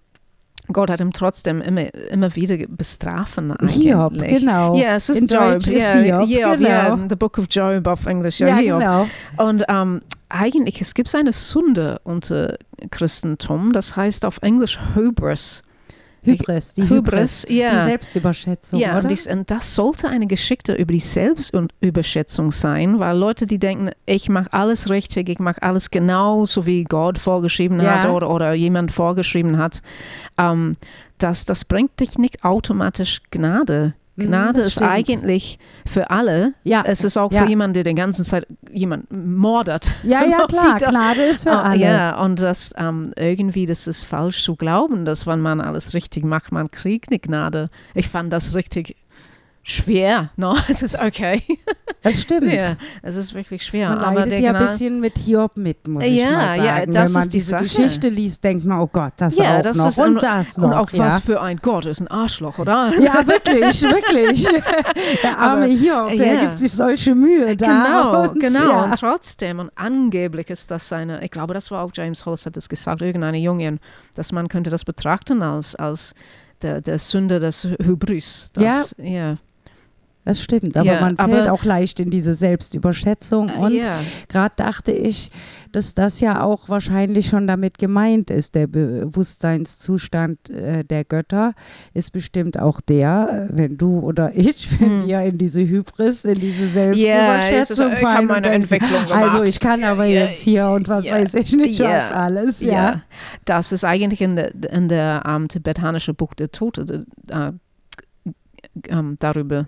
[0.71, 3.53] Gott hat ihn trotzdem immer, immer wieder bestrafen.
[3.67, 4.39] Hiob, eigentlich.
[4.39, 4.75] genau.
[4.75, 5.41] Ja, es ist In Job.
[5.41, 6.69] Deutsch ist ja, Hiob, Hiob, genau.
[6.69, 8.39] ja, the Book of Job auf Englisch.
[8.39, 8.79] Ja, Hiob.
[8.79, 9.07] genau.
[9.37, 12.57] Und ähm, eigentlich, es gibt eine Sünde unter
[12.91, 15.63] Christentum, das heißt auf Englisch Hybris.
[16.25, 17.43] Hybris, die Hybris.
[17.43, 17.69] Hybris, ja.
[17.71, 19.01] Die Selbstüberschätzung, ja, oder?
[19.01, 23.91] und, dies, und das sollte eine Geschichte über die Selbstüberschätzung sein, weil Leute, die denken,
[24.05, 27.99] ich mache alles richtig, ich mache alles genau, so wie Gott vorgeschrieben Ja.
[27.99, 29.81] hat oder, oder jemand vorgeschrieben hat,
[30.37, 30.73] ähm,
[31.17, 33.93] das, das bringt dich nicht automatisch Gnade.
[34.17, 34.89] Mhm, Gnade das ist stimmt.
[34.91, 36.53] eigentlich für alle.
[36.63, 37.43] ja, Es ist auch Ja.
[37.43, 39.91] für jemanden, der die ganze Zeit jemanden mordet.
[40.03, 40.89] ja, ja, klar, wieder.
[40.89, 41.79] Gnade ist für Ah, alle.
[41.81, 46.23] Ja, und das ähm, irgendwie, das ist falsch zu glauben, dass wenn man alles richtig
[46.23, 47.69] macht, man kriegt eine Gnade.
[47.93, 48.95] Ich fand das richtig
[49.67, 50.29] schwer.
[50.37, 51.41] No, es ist okay.
[52.03, 52.53] Das stimmt.
[52.53, 53.89] ja, es ist wirklich schwer.
[53.89, 56.63] Man aber leidet der ja ein bisschen mit Hiob mit, muss ich Ja, mal ja,
[56.75, 56.91] sagen.
[56.91, 57.63] das Wenn man die diese Sache.
[57.63, 60.67] Geschichte liest, denkt man, oh Gott, das ja, auch das noch ist und das noch.
[60.67, 60.99] und auch ja.
[60.99, 62.93] was für ein Gott ist ein Arschloch, oder?
[62.99, 64.47] Ja, wirklich, wirklich.
[65.23, 66.39] Der arme Aber, Hiob, der ja.
[66.41, 67.65] gibt sich solche Mühe da.
[67.65, 68.69] Genau, und, genau.
[68.69, 68.83] Ja.
[68.83, 72.55] Und trotzdem, und angeblich ist das eine, ich glaube, das war auch James Hollis hat
[72.55, 73.79] das gesagt, irgendeine Junge,
[74.13, 76.13] dass man könnte das betrachten als, als
[76.61, 78.51] der, der Sünde des Hybris.
[78.53, 79.37] Das, ja.
[80.25, 83.49] Das stimmt, aber Ja, man aber- fällt auch leicht in diese Selbstüberschätzung.
[83.51, 83.99] Und ja.
[84.27, 85.29] gerade dachte ich,
[85.71, 88.55] dass das ja auch wahrscheinlich schon damit gemeint ist.
[88.55, 91.53] Der Bewusstseinszustand äh, der Götter
[91.93, 95.07] ist bestimmt auch der, äh, wenn du oder ich, wenn Hm.
[95.07, 99.11] wir in diese Hybris, in diese Selbstüberschätzung ich fallen denken, Entwicklung gemacht.
[99.13, 102.61] Also ich kann aber Ja, jetzt hier und was weiß ich nicht was alles.
[102.61, 103.01] Ja.
[103.45, 107.51] Das ist eigentlich in der, in der ähm, tibetanischen Buch der Tote äh,
[108.89, 109.67] ähm, darüber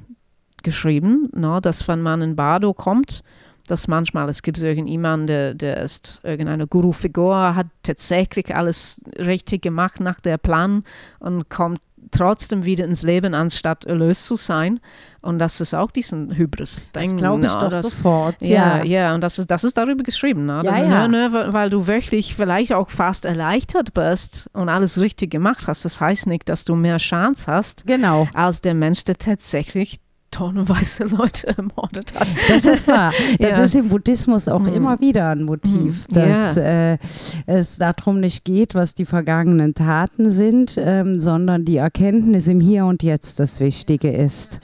[0.63, 3.23] geschrieben, no, dass wenn man in Bardo kommt,
[3.67, 9.99] dass manchmal es gibt irgendjemanden, der, der ist irgendeine Guru-Figur, hat tatsächlich alles richtig gemacht
[9.99, 10.83] nach der Plan
[11.19, 11.79] und kommt
[12.11, 14.79] trotzdem wieder ins Leben, anstatt erlöst zu sein.
[15.21, 16.87] Und das ist auch diesen Hybris.
[16.93, 18.35] Das glaube ich doch sofort.
[18.41, 20.45] ja, Ja, ja, und das ist, das ist darüber geschrieben.
[20.45, 20.61] Ne?
[20.63, 21.07] Ja, ja.
[21.09, 25.83] Nur, weil- weil du wirklich vielleicht auch fast erleichtert bist und alles richtig gemacht hast.
[25.83, 28.29] Das heißt nicht, dass du mehr Chance hast genau.
[28.33, 29.99] als der Mensch, der tatsächlich
[30.31, 32.27] tonnenweise Leute ermordet hat.
[32.49, 33.11] Das ist wahr.
[33.39, 33.63] Das Ja.
[33.63, 34.73] ist im Buddhismus auch Mhm.
[34.73, 36.13] immer wieder ein Motiv, Mhm.
[36.15, 36.97] dass äh,
[37.45, 42.85] es darum nicht geht, was die vergangenen Taten sind, ähm, sondern die Erkenntnis im Hier
[42.85, 44.59] und Jetzt das Wichtige ist.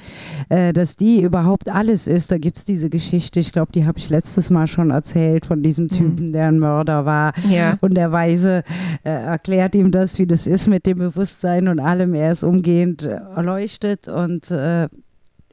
[0.49, 2.32] Äh, dass die überhaupt alles ist.
[2.32, 5.61] Da gibt es diese Geschichte, ich glaube, die habe ich letztes Mal schon erzählt, von
[5.64, 7.34] diesem Typen, der ein Mörder war.
[7.49, 7.78] Ja.
[7.82, 8.64] Und der Weise
[9.03, 12.14] äh, erklärt ihm das, wie das ist mit dem Bewusstsein und allem.
[12.14, 14.88] Er ist umgehend äh, erleuchtet und äh,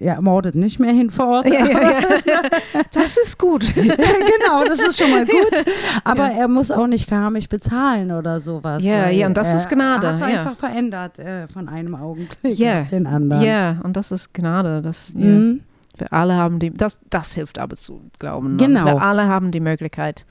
[0.00, 1.48] er mordet nicht mehr hinfort.
[1.48, 2.42] Ja, ja, ja.
[2.92, 3.74] Das ist gut.
[3.74, 5.64] genau, das ist schon mal gut.
[6.04, 8.82] Aber er muss auch nicht karmisch bezahlen oder sowas.
[8.82, 10.26] Ja, ja, und das ist Gnade, Er hat ja.
[10.40, 13.42] einfach verändert äh, von einem Augenblick auf den anderen.
[13.42, 14.80] Ja, und das ist Gnade.
[14.82, 15.26] Das, ja.
[15.26, 15.60] Mhm.
[15.98, 18.56] Wir alle haben die, das, das hilft aber zu glauben.
[18.56, 18.86] Genau.
[18.86, 20.24] Wir alle haben die Möglichkeit,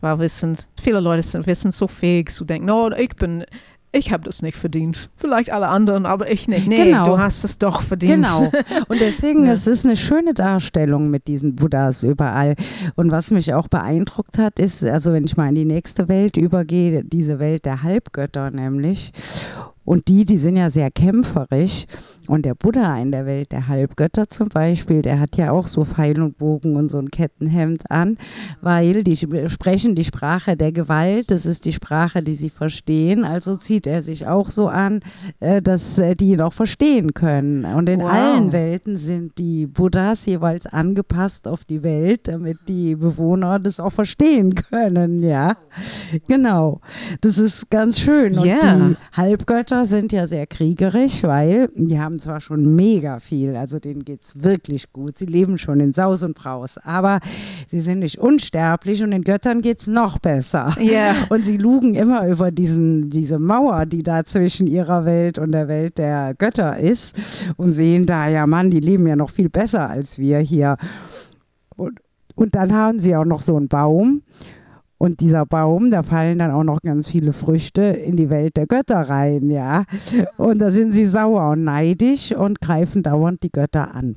[0.00, 3.44] weil wir sind, viele Leute sind, wir sind so fähig zu denken, no, ich bin,
[3.96, 5.08] ich habe das nicht verdient.
[5.16, 6.66] Vielleicht alle anderen, aber ich nicht.
[6.66, 7.04] Nee, Genau.
[7.04, 8.26] du hast es doch verdient.
[8.26, 8.50] Genau.
[8.88, 9.52] Und deswegen, Ja.
[9.52, 12.56] es ist eine schöne Darstellung mit diesen Buddhas überall.
[12.96, 16.36] Und was mich auch beeindruckt hat, ist, also wenn ich mal in die nächste Welt
[16.36, 19.12] übergehe, diese Welt der Halbgötter nämlich.
[19.84, 21.84] Und die, die sind ja sehr kämpferisch.
[22.26, 25.84] Und der Buddha in der Welt der Halbgötter zum Beispiel, der hat ja auch so
[25.84, 28.16] Pfeil und Bogen und so ein Kettenhemd an,
[28.62, 31.30] weil die sprechen die Sprache der Gewalt.
[31.30, 33.24] Das ist die Sprache, die sie verstehen.
[33.24, 35.00] Also zieht er sich auch so an,
[35.40, 37.66] äh, dass äh, die ihn auch verstehen können.
[37.66, 38.10] Und in Wow.
[38.12, 43.92] allen Welten sind die Buddhas jeweils angepasst auf die Welt, damit die Bewohner das auch
[43.92, 45.22] verstehen können.
[45.22, 45.56] Ja,
[46.26, 46.80] genau.
[47.20, 48.38] Das ist ganz schön.
[48.38, 48.76] Und Ja.
[48.76, 54.04] die Halbgötter sind ja sehr kriegerisch, weil die haben zwar schon mega viel, also denen
[54.04, 55.18] geht es wirklich gut.
[55.18, 57.18] Sie leben schon in Saus und Braus, aber
[57.66, 60.74] sie sind nicht unsterblich und den Göttern geht es noch besser.
[60.80, 61.14] Ja.
[61.30, 65.68] Und sie lugen immer über diesen, diese Mauer, die da zwischen ihrer Welt und der
[65.68, 69.88] Welt der Götter ist und sehen da, ja Mann, die leben ja noch viel besser
[69.88, 70.76] als wir hier.
[71.76, 72.00] Und,
[72.34, 74.22] und dann haben sie auch noch so einen Baum.
[75.04, 78.66] Und dieser Baum, da fallen dann auch noch ganz viele Früchte in die Welt der
[78.66, 79.84] Götter rein, ja.
[80.38, 84.16] Und da sind sie sauer und neidisch und greifen dauernd die Götter an.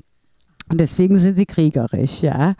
[0.70, 2.54] Und deswegen sind sie kriegerisch, ja.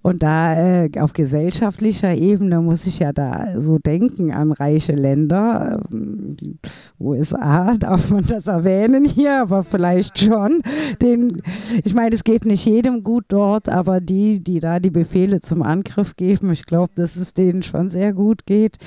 [0.00, 5.80] Und da äh, auf gesellschaftlicher Ebene muss ich ja da so denken an reiche Länder.
[5.92, 6.36] Ähm,
[7.00, 10.62] USA, darf man das erwähnen hier, aber vielleicht schon.
[11.02, 11.42] Den,
[11.84, 15.62] ich meine, es geht nicht jedem gut dort, aber die, die da die Befehle zum
[15.62, 18.78] Angriff geben, ich glaube, dass es denen schon sehr gut geht.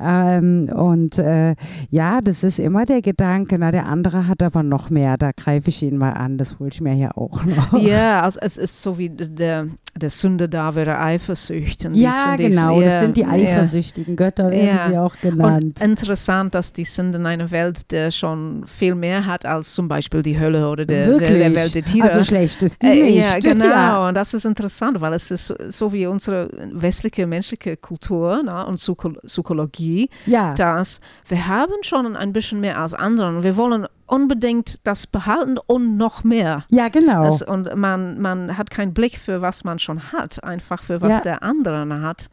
[0.00, 1.54] Ähm, und äh,
[1.90, 5.70] ja, das ist immer der Gedanke, na, der andere hat aber noch mehr, da greife
[5.70, 7.80] ich ihn mal an, das hole ich mir ja auch noch.
[7.80, 9.68] Ja, also es ist so wie der,
[9.98, 11.84] der Sünde da wäre Eifersucht.
[11.84, 13.28] Und Ja, dies- dies- genau, ja, das sind die ja.
[13.30, 14.88] eifersüchtigen Götter, werden Ja.
[14.88, 15.80] sie auch Und genannt.
[15.82, 20.22] interessant, dass die sind in einer Welt, der schon viel mehr hat als zum Beispiel
[20.22, 22.08] die Hölle oder der, der, der Welt der Tiere.
[22.10, 23.34] Also schlecht ist die Äh, nicht.
[23.44, 23.64] Ja, genau.
[23.66, 24.08] Ja.
[24.08, 28.76] Und das ist interessant, weil es ist so, wie unsere westliche menschliche Kultur ne, und
[28.76, 30.54] Psycho Psychologie, ja.
[30.54, 35.58] dass wir haben schon ein bisschen mehr als andere und wir wollen unbedingt das behalten
[35.66, 36.64] und noch mehr.
[36.70, 37.24] ja, genau.
[37.26, 41.14] Es, und man, man hat keinen Blick für was man schon hat, einfach für was
[41.14, 41.20] Ja.
[41.20, 42.28] der andere hat.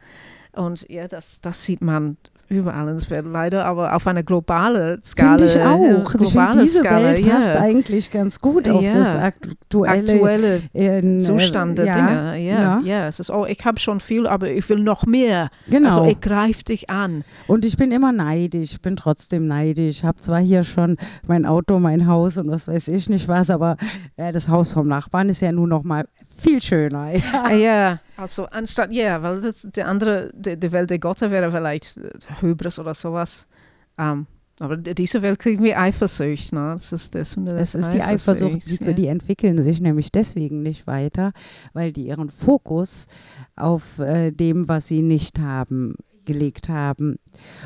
[0.52, 2.16] Und ja, das, das sieht man
[2.48, 5.38] überall in der Welt leider, aber auf einer globalen Skala.
[5.38, 6.14] Finde ich auch.
[6.20, 7.34] Ich finde, diese Skala, Welt ja.
[7.34, 8.94] passt eigentlich ganz gut auf Ja.
[8.94, 12.38] das aktuelle aktuelle in, äh, Zustände, ja, Dinge.
[12.38, 12.88] Ja, ne?
[12.88, 13.08] ja.
[13.08, 15.48] Es ist, oh, ich habe schon viel, aber ich will noch mehr.
[15.68, 15.88] Genau.
[15.88, 17.24] Also ich greife dich an.
[17.46, 19.98] Und ich bin immer neidisch, ich bin trotzdem neidisch.
[19.98, 23.50] Ich habe zwar hier schon mein Auto, mein Haus und was weiß ich nicht was,
[23.50, 23.76] aber
[24.16, 26.06] äh, das Haus vom Nachbarn ist ja nun noch mal
[26.38, 27.12] viel schöner.
[27.14, 27.48] Ja.
[27.50, 31.50] Äh, Ja, also anstatt, ja, weil das, die andere, die, die Welt der Götter wäre
[31.50, 32.10] vielleicht äh,
[32.40, 33.46] Hybris oder sowas.
[33.98, 34.26] Ähm,
[34.60, 36.72] aber die- diese Welt kriegen wir Eifersucht, ne?
[36.74, 37.36] Das ist das.
[37.36, 38.92] Es ist die Eifersucht, die, ja.
[38.92, 41.32] die entwickeln sich nämlich deswegen nicht weiter,
[41.74, 43.06] weil die ihren Fokus
[43.54, 47.18] auf äh, dem, was sie nicht haben, gelegt haben.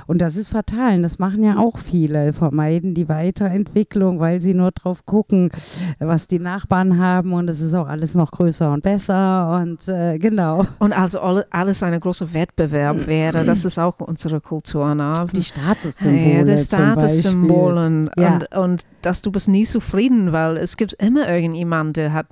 [0.07, 0.97] Und das ist fatal.
[0.97, 5.51] Und das machen ja auch viele, vermeiden die Weiterentwicklung, weil sie nur drauf gucken,
[5.99, 7.33] was die Nachbarn haben.
[7.33, 9.61] Und es ist auch alles noch größer und besser.
[9.63, 10.67] Und äh, genau.
[10.79, 15.13] Und also alle, alles ein großer Wettbewerb wäre, das ist auch unsere Kultur, ne?
[15.33, 16.39] Die Statussymbole.
[16.39, 18.11] Ja, die Statussymbolen.
[18.19, 18.35] Ja.
[18.35, 22.27] Und, und dass du bist nie zufrieden, weil es gibt immer irgendjemand, der hat,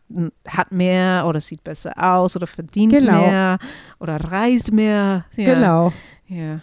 [0.46, 3.20] hat mehr oder sieht besser aus oder verdient Genau.
[3.20, 3.58] mehr
[4.00, 5.24] oder reist mehr.
[5.36, 5.54] Ja.
[5.54, 5.92] Genau.
[6.26, 6.60] Ja.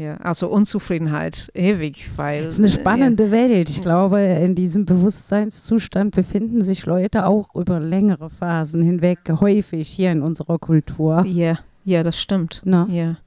[0.00, 2.44] Ja, also Unzufriedenheit ewig, weil.
[2.44, 3.68] Es ist eine spannende Welt.
[3.68, 10.10] Ich glaube, in diesem Bewusstseinszustand befinden sich Leute auch über längere Phasen hinweg häufig hier
[10.10, 11.26] in unserer Kultur.
[11.26, 12.62] Ja, ja, das stimmt.
[12.64, 12.86] Ne?
[12.90, 13.18] Ja.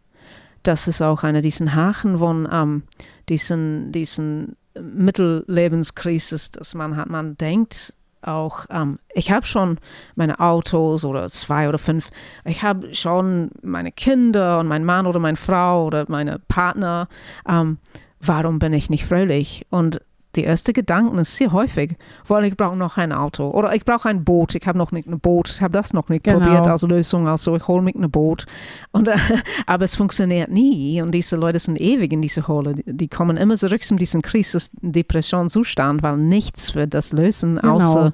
[0.64, 2.84] Das ist auch einer diesen Haken von ähm,
[3.30, 7.94] diesen, diesen Mittellebenskrisen, dass man hat, man denkt
[8.28, 9.78] auch, ähm, ich habe schon
[10.16, 12.10] meine Autos oder zwei oder fünf,
[12.46, 17.08] ich habe schon meine Kinder und mein Mann oder meine Frau oder meine Partner,
[17.48, 17.78] ähm,
[18.20, 19.66] warum bin ich nicht fröhlich?
[19.70, 20.02] Und
[20.36, 21.96] die erste Gedanken ist sehr häufig,
[22.28, 24.56] weil ich brauche noch ein Auto oder ich brauche ein Boot.
[24.56, 26.40] Ich habe noch nicht ein Boot, ich habe das noch nicht Genau.
[26.40, 28.46] probiert als Lösung, also ich hole mir ein Boot.
[28.92, 29.16] Und, äh,
[29.68, 32.76] aber es funktioniert nie und diese Leute sind ewig in dieser Hole.
[32.86, 37.76] Die, kommen immer zurück zu diesem Krise-Depression-Zustand, weil nichts wird das lösen, Genau.
[37.76, 38.14] außer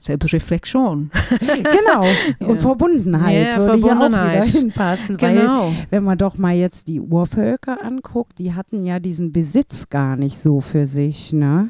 [0.00, 1.10] Selbstreflexion.
[1.40, 2.04] Genau.
[2.40, 2.60] Und Ja.
[2.60, 4.46] Verbundenheit Ja, würde hier auch Verbundenheit.
[4.48, 5.20] wieder hinpassen.
[5.20, 5.72] Weil Genau.
[5.90, 10.38] wenn man doch mal jetzt die Urvölker anguckt, die hatten ja diesen Besitz gar nicht
[10.38, 11.32] so für sich.
[11.32, 11.68] Ne?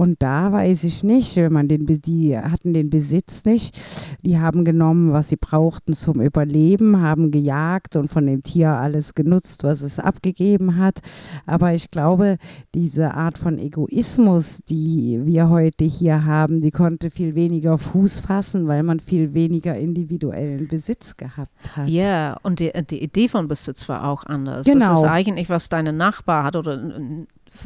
[0.00, 3.78] Und da weiß ich nicht, wenn man den, die hatten den Besitz nicht.
[4.22, 9.12] Die haben genommen, was sie brauchten zum Überleben, haben gejagt und von dem Tier alles
[9.14, 11.00] genutzt, was es abgegeben hat.
[11.44, 12.38] Aber ich glaube,
[12.74, 18.68] diese Art von Egoismus, die wir heute hier haben, die konnte viel weniger Fuß fassen,
[18.68, 21.90] weil man viel weniger individuellen Besitz gehabt hat.
[21.90, 24.64] Ja, und die, die Idee von Besitz war auch anders.
[24.64, 24.88] Genau.
[24.88, 26.90] Das ist eigentlich, was deine Nachbar hat oder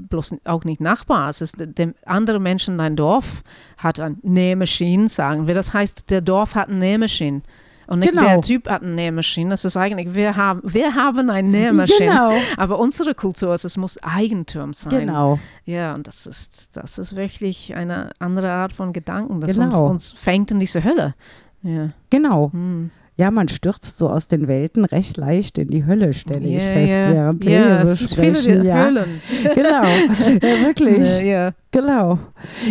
[0.08, 1.30] bloß auch nicht Nachbar.
[1.30, 3.42] Es ist dem andere Menschen, dein Dorf
[3.76, 5.54] hat eine Nähmaschine, sagen wir.
[5.54, 7.42] Das heißt, der Dorf hat eine Nähmaschine.
[7.86, 8.24] Und nicht Genau.
[8.24, 9.50] der Typ hat eine Nähmaschine.
[9.50, 12.10] Das ist eigentlich, wir haben, wir haben eine Nähmaschine.
[12.10, 12.32] Genau.
[12.56, 15.00] Aber unsere Kultur ist, es muss Eigentum sein.
[15.06, 15.38] Genau.
[15.66, 19.86] Ja, und das ist, das ist wirklich eine andere Art von Gedanken, das Genau.
[19.90, 21.14] uns, uns fängt in diese Hölle.
[21.62, 21.88] Ja.
[22.08, 22.50] Genau.
[22.52, 22.90] Hm.
[23.16, 26.72] Ja, man stürzt so aus den Welten recht leicht in die Hölle, stelle ich Ja,
[26.72, 27.12] fest, ja.
[27.12, 28.64] während wir ja, hier so sprechen.
[28.64, 28.84] ja.
[28.86, 29.20] Höhlen.
[29.54, 31.20] Genau, ja, wirklich.
[31.20, 32.20] Ja, Genau.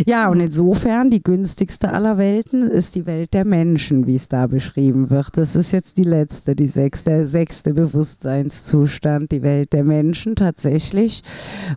[0.05, 4.47] Ja, und insofern die günstigste aller Welten ist die Welt der Menschen, wie es da
[4.47, 5.35] beschrieben wird.
[5.35, 11.21] Das ist jetzt die letzte, die sechste, der sechste Bewusstseinszustand, die Welt der Menschen tatsächlich,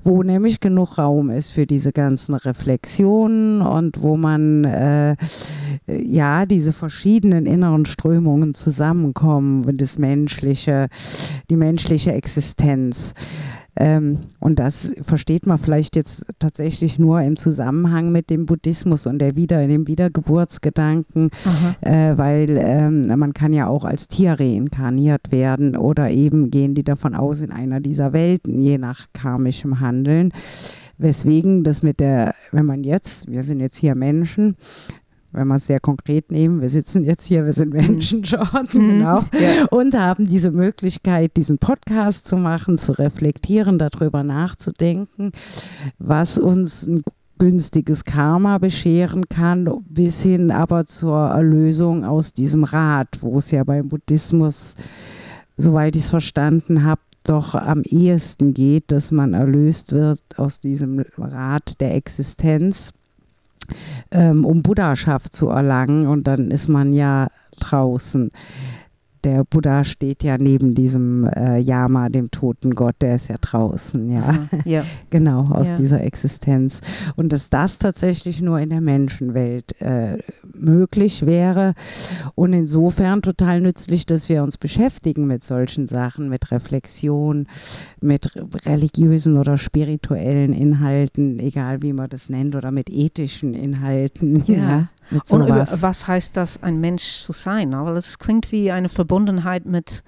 [0.04, 5.16] wo nämlich genug Raum ist für diese ganzen Reflexionen und wo man äh,
[5.88, 10.86] ja diese verschiedenen inneren Strömungen zusammenkommen, das menschliche,
[11.50, 13.14] die menschliche Existenz.
[13.76, 19.18] Ähm, und das versteht man vielleicht jetzt tatsächlich nur im Zusammenhang mit dem Buddhismus und
[19.18, 21.30] der Wieder, dem Wiedergeburtsgedanken,
[21.80, 26.84] äh, weil ähm, man kann ja auch als Tier reinkarniert werden oder eben gehen die
[26.84, 30.32] davon aus in einer dieser Welten, je nach karmischem Handeln.
[30.98, 34.56] Weswegen das mit der, wenn man jetzt, wir sind jetzt hier Menschen,
[35.36, 38.40] wenn man es sehr konkret nehmen, wir sitzen jetzt hier, wir sind Menschen schon,
[38.72, 38.78] Mhm.
[38.78, 39.66] genau, Ja.
[39.70, 45.32] und haben diese Möglichkeit, diesen Podcast zu machen, zu reflektieren, darüber nachzudenken,
[45.98, 47.02] was uns ein
[47.38, 53.62] günstiges Karma bescheren kann, bis hin aber zur Erlösung aus diesem Rad, wo es ja
[53.62, 54.74] beim Buddhismus,
[55.58, 61.04] soweit ich es verstanden habe, doch am ehesten geht, dass man erlöst wird aus diesem
[61.18, 62.92] Rad der Existenz,
[64.10, 66.06] ähm, um Buddhaschaft zu erlangen.
[66.06, 67.28] Und dann ist man ja
[67.60, 68.30] draußen.
[69.26, 74.08] Der Buddha steht ja neben diesem äh, Yama, dem toten Gott, der ist ja draußen,
[74.08, 74.34] ja.
[74.64, 74.84] Ja.
[75.10, 75.74] Genau, aus Ja.
[75.74, 76.80] dieser Existenz.
[77.16, 80.18] Und dass das tatsächlich nur in der Menschenwelt äh,
[80.54, 81.74] möglich wäre.
[82.36, 87.48] Und insofern total nützlich, dass wir uns beschäftigen mit solchen Sachen, mit Reflexion,
[88.00, 88.30] mit
[88.64, 94.44] religiösen oder spirituellen Inhalten, egal wie man das nennt, oder mit ethischen Inhalten.
[94.46, 94.54] Ja.
[94.56, 94.88] Ja.
[95.10, 97.72] Mit Und über, was heißt das, ein Mensch zu sein?
[97.72, 100.02] Weil es klingt wie eine Verbundenheit mit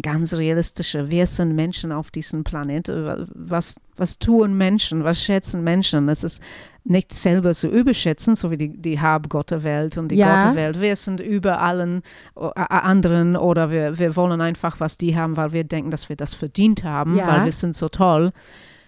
[0.00, 3.26] ganz realistischer, wir sind Menschen auf diesem Planeten.
[3.34, 5.02] Was, was tun Menschen?
[5.04, 6.08] Was schätzen Menschen?
[6.08, 6.40] Es ist
[6.84, 10.44] nicht selber zu überschätzen, so wie die, die Habgottewelt und die Ja.
[10.44, 10.80] Gottewelt.
[10.80, 12.02] Wir sind über allen
[12.54, 16.34] anderen oder wir, wir wollen einfach, was die haben, weil wir denken, dass wir das
[16.34, 17.26] verdient haben, Ja.
[17.26, 18.30] weil wir sind so toll.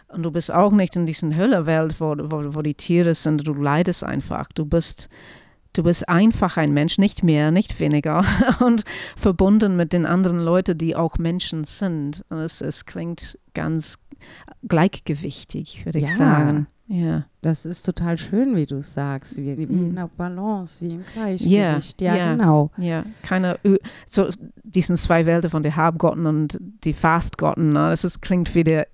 [0.08, 3.46] Und du bist auch nicht in diesen Höllewelt, wo, wo, wo die Tiere sind.
[3.46, 4.48] Du leidest einfach.
[4.54, 5.08] Du bist,
[5.74, 8.24] du bist einfach ein Mensch, nicht mehr, nicht weniger.
[8.60, 8.84] Und
[9.16, 12.24] verbunden mit den anderen Leuten, die auch Menschen sind.
[12.28, 13.98] Und es, es klingt ganz
[14.68, 16.16] gleichgewichtig, würde ich Ja.
[16.16, 16.66] sagen.
[16.88, 17.24] Ja.
[17.40, 19.78] Das ist total schön, wie du es sagst, wie, wie Mhm.
[19.90, 22.00] in einer Balance, wie im Gleichgewicht.
[22.02, 22.32] Ja, ja.
[22.34, 22.70] genau.
[22.76, 23.58] Ja, keine,
[24.06, 24.28] so
[24.62, 27.88] diesen zwei Welten von den Habgotten und die Fastgotten, ne?
[27.90, 28.88] das ist, klingt wie der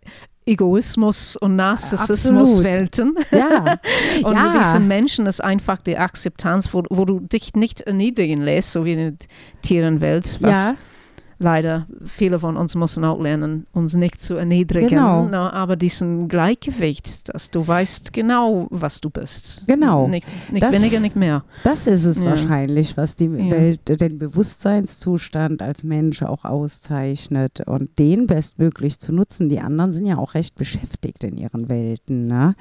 [0.49, 3.15] Egoismus und Narzissmus-Welten.
[3.31, 3.77] Ja,
[4.23, 4.53] Und Ja.
[4.59, 8.93] diesen Menschen ist einfach die Akzeptanz, wo, wo du dich nicht erniedrigen lässt, so wie
[8.95, 9.13] in der
[9.63, 10.75] Tierenwelt, was ja,
[11.39, 14.89] leider viele von uns müssen auch lernen, uns nicht zu erniedrigen.
[14.89, 15.26] Genau.
[15.26, 19.64] ne, aber diesen Gleichgewicht, dass du weißt genau, was du bist.
[19.66, 20.09] Genau.
[20.09, 21.45] Nicht, nicht Das- weniger, nicht mehr.
[21.64, 22.30] das ist es Ja.
[22.30, 23.51] wahrscheinlich, was die Ja.
[23.51, 29.49] Welt, den Bewusstseinszustand als Mensch auch auszeichnet und den bestmöglich zu nutzen.
[29.49, 32.55] Die anderen sind ja auch recht beschäftigt in ihren Welten, ne?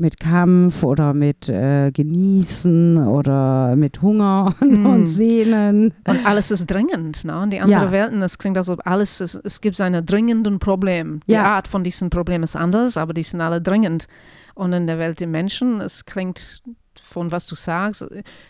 [0.00, 4.86] mit Kampf oder mit äh, Genießen oder mit Hunger Mm.
[4.86, 5.92] und Sehnen.
[6.06, 7.24] Und alles ist dringend.
[7.24, 7.40] Ne?
[7.40, 7.92] Und die anderen Ja.
[8.08, 11.20] Welten, es klingt, als ob alles, ist, es gibt ein dringenden Problem.
[11.28, 11.44] Die Ja.
[11.44, 14.06] Art von diesem Problem ist anders, aber die sind alle dringend.
[14.54, 16.62] Und in der Welt der Menschen, es klingt
[17.02, 18.04] von was du sagst,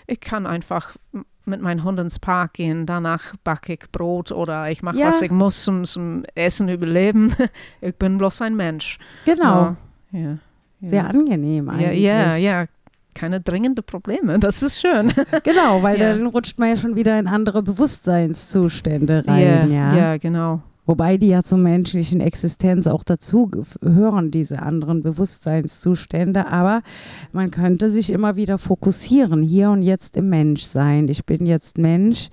[0.06, 0.96] ich kann einfach
[1.44, 5.08] mit meinem Hund ins Park gehen, danach backe ich Brot oder ich mache, Ja.
[5.08, 7.34] was ich muss zum, zum Essen überleben.
[7.80, 8.98] ich bin bloß ein Mensch.
[9.24, 9.76] Genau,
[10.12, 10.38] Ja.
[10.80, 10.88] Ja.
[10.88, 12.00] Sehr angenehm eigentlich.
[12.02, 12.66] ja, ja.
[13.18, 15.12] Keine dringenden Probleme, das ist schön.
[15.42, 16.12] Genau, weil Ja.
[16.14, 19.70] dann rutscht man ja schon wieder in andere Bewusstseinszustände rein.
[19.72, 19.94] ja.
[19.96, 20.62] ja, genau.
[20.86, 23.50] Wobei die ja zur menschlichen Existenz auch dazu
[23.82, 26.46] gehören, diese anderen Bewusstseinszustände.
[26.46, 26.80] Aber
[27.32, 31.08] man könnte sich immer wieder fokussieren, hier und jetzt im Menschsein.
[31.08, 32.28] Ich bin jetzt Mensch.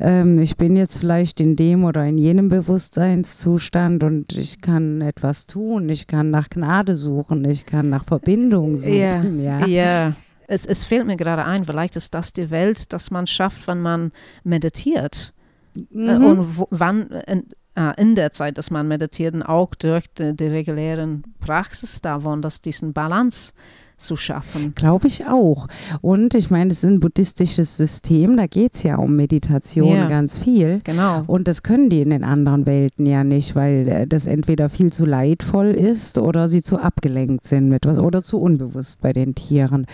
[0.00, 5.46] Ähm, ich bin jetzt vielleicht in dem oder in jenem Bewusstseinszustand und ich kann etwas
[5.46, 5.88] tun.
[5.88, 7.44] Ich kann nach Gnade suchen.
[7.44, 9.42] Ich kann nach Verbindung suchen.
[9.42, 9.66] Ja.
[9.66, 10.12] Ja.
[10.46, 13.80] Es, es fällt mir gerade ein, vielleicht ist das die Welt, dass man schafft, wenn
[13.80, 14.10] man
[14.42, 15.32] meditiert.
[15.76, 16.24] Äh, Mhm.
[16.24, 17.42] Und wo, wann, äh,
[17.76, 22.60] äh, in der Zeit, dass man meditiert auch durch die, die regulären Praxis davon, dass
[22.60, 23.52] diesen Balance
[24.00, 24.74] zu schaffen.
[24.74, 25.66] Glaube ich auch.
[26.00, 30.08] Und ich meine, es ist ein buddhistisches System, da geht es ja um Meditation Ja.
[30.08, 30.80] ganz viel.
[30.84, 31.22] Genau.
[31.26, 34.92] Und das können die in den anderen Welten ja nicht, weil äh, das entweder viel
[34.92, 39.34] zu leidvoll ist oder sie zu abgelenkt sind mit was oder zu unbewusst bei den
[39.34, 39.86] Tieren.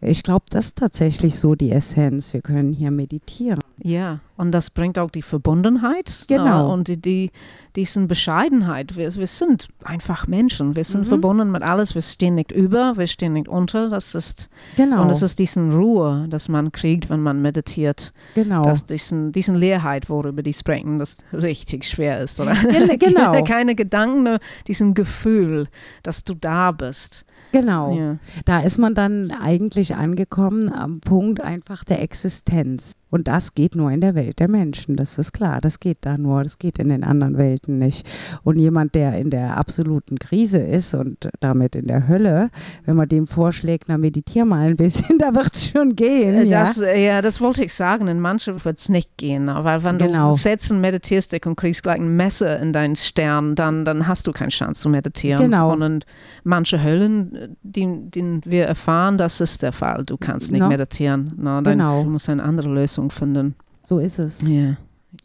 [0.00, 2.32] Ich glaube, das ist tatsächlich so die Essenz.
[2.32, 3.58] Wir können hier meditieren.
[3.82, 6.68] Ja, und das bringt auch die Verbundenheit Genau.
[6.68, 7.30] äh, und die, die,
[7.76, 8.96] diesen Bescheidenheit.
[8.96, 10.74] Wir, wir sind einfach Menschen.
[10.76, 11.06] Wir sind Mhm.
[11.08, 11.94] verbunden mit alles.
[11.94, 13.88] Wir stehen nicht über, wir stehen nicht unter.
[13.90, 15.02] Das ist, Genau.
[15.02, 18.12] Und es ist diesen Ruhe, das man kriegt, wenn man meditiert.
[18.34, 18.62] genau.
[18.62, 22.40] Dass diesen, diesen Leerheit, worüber die sprechen, das richtig schwer ist.
[22.40, 22.54] Oder?
[22.70, 23.42] Gen- genau.
[23.44, 25.66] Keine Gedanken, nur diesen Gefühl,
[26.02, 27.24] dass du da bist.
[27.52, 27.94] genau.
[27.96, 28.16] Ja.
[28.44, 32.92] Da ist man dann eigentlich angekommen am Punkt einfach der Existenz.
[33.10, 35.60] Und das geht nur in der Welt der Menschen, das ist klar.
[35.60, 38.06] Das geht da nur, das geht in den anderen Welten nicht.
[38.42, 42.50] Und jemand, der in der absoluten Krise ist und damit in der Hölle,
[42.84, 46.34] wenn man dem vorschlägt, na meditier mal ein bisschen, da wird es schon gehen.
[46.34, 46.64] Äh, ja?
[46.64, 48.08] Das, äh, ja, das wollte ich sagen.
[48.08, 49.46] In manchen wird es nicht gehen.
[49.48, 50.30] Weil wenn Genau.
[50.30, 54.26] du sitzt und meditierst und kriegst gleich ein Messer in deinen Stern, dann, dann hast
[54.26, 55.40] du keine Chance zu meditieren.
[55.40, 55.72] Genau.
[55.72, 56.00] Und in
[56.44, 60.04] manche Höllen, die, die wir erfahren, das ist der Fall.
[60.04, 60.68] Du kannst nicht No.
[60.68, 61.28] meditieren.
[61.36, 62.02] No, dann, Genau.
[62.04, 63.54] Du musst eine andere Lösung finden.
[63.82, 64.42] so ist es.
[64.42, 64.76] Ja.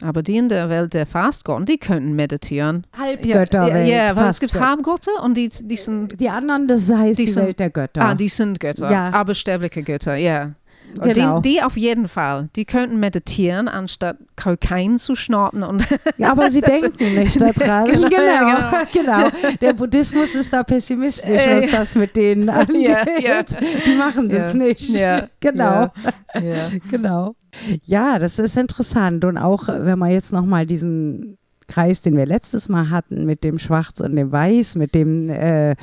[0.02, 2.86] Aber die in der Welt der Fastgott, die können meditieren.
[2.96, 3.86] Ja, Halbgötterwelt.
[3.86, 7.26] ja, ja, weil es gibt Halbgötter und die, die sind Die anderen, das heißt Die
[7.26, 8.00] die, sind- Welt der Götter.
[8.02, 9.10] Ah, die sind Götter, Ja.
[9.12, 10.52] aber sterbliche Götter, ja.
[11.02, 11.40] Genau.
[11.40, 12.48] Die, die auf jeden Fall.
[12.54, 15.84] Die könnten meditieren, anstatt Kokain zu schnorten und
[16.18, 17.86] Ja, aber sie denken nicht daran.
[17.86, 19.28] Genau, genau, genau.
[19.60, 22.96] Der Buddhismus ist da pessimistisch, Äh, was das mit denen angeht.
[23.20, 23.42] ja.
[23.42, 24.88] Die machen das Ja, nicht.
[24.90, 25.90] ja, Genau,
[26.34, 26.70] ja.
[26.90, 27.34] genau.
[27.84, 29.24] Ja, das ist interessant.
[29.24, 33.58] Und auch, wenn man jetzt nochmal diesen Kreis, den wir letztes Mal hatten, mit dem
[33.58, 35.76] Schwarz und dem Weiß, mit dem äh,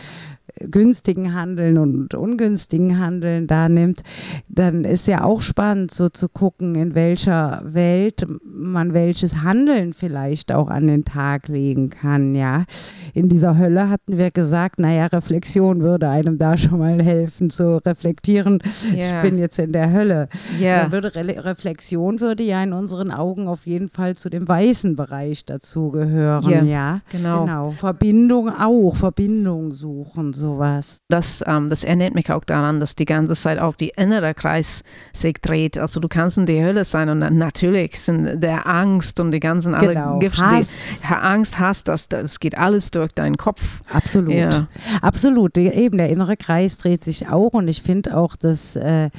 [0.70, 4.02] günstigen Handeln und ungünstigen Handeln da nimmt,
[4.48, 10.52] dann ist ja auch spannend, so zu gucken, in welcher Welt man welches Handeln vielleicht
[10.52, 12.66] auch an den Tag legen kann, ja.
[13.14, 17.78] In dieser Hölle hatten wir gesagt, naja, Reflexion würde einem da schon mal helfen zu
[17.86, 18.60] reflektieren,
[18.96, 19.18] Ja.
[19.24, 20.30] ich bin jetzt in der Hölle.
[20.60, 20.84] Ja.
[20.84, 24.96] Dann würde Re Reflexion würde ja in unseren Augen auf jeden Fall zu dem weißen
[24.96, 27.02] Bereich dazugehören, Ja, ja.
[27.12, 27.46] genau.
[27.46, 27.72] Genau.
[27.78, 31.00] Verbindung auch, Verbindung suchen, sowas.
[31.10, 34.84] Das, ähm, das erinnert mich auch daran, dass die ganze Zeit auch die innere Kreis
[35.14, 35.78] sich dreht.
[35.78, 39.74] Also du kannst in der Hölle sein und natürlich sind der Angst und die ganzen
[39.76, 40.20] alle Genau.
[40.20, 41.02] Gifte, Hass.
[41.02, 43.82] die Angst hast, das, das geht alles durch deinen Kopf.
[43.92, 44.34] Absolut.
[44.34, 44.68] Ja.
[45.02, 45.56] Absolut.
[45.56, 49.10] Die- Eben, der innere Kreis dreht sich auch und ich finde auch, dass äh,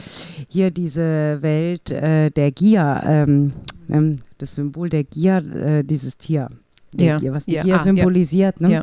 [0.48, 3.52] hier diese Welt äh, der Gier, ähm,
[3.90, 6.48] ähm, das Symbol der Gier, äh, dieses Tier.
[6.96, 7.18] Ja.
[7.18, 7.62] Gier, was die Ja.
[7.62, 7.82] Gier Ah, ja.
[7.84, 8.60] symbolisiert.
[8.60, 8.72] Ne?
[8.72, 8.82] Ja.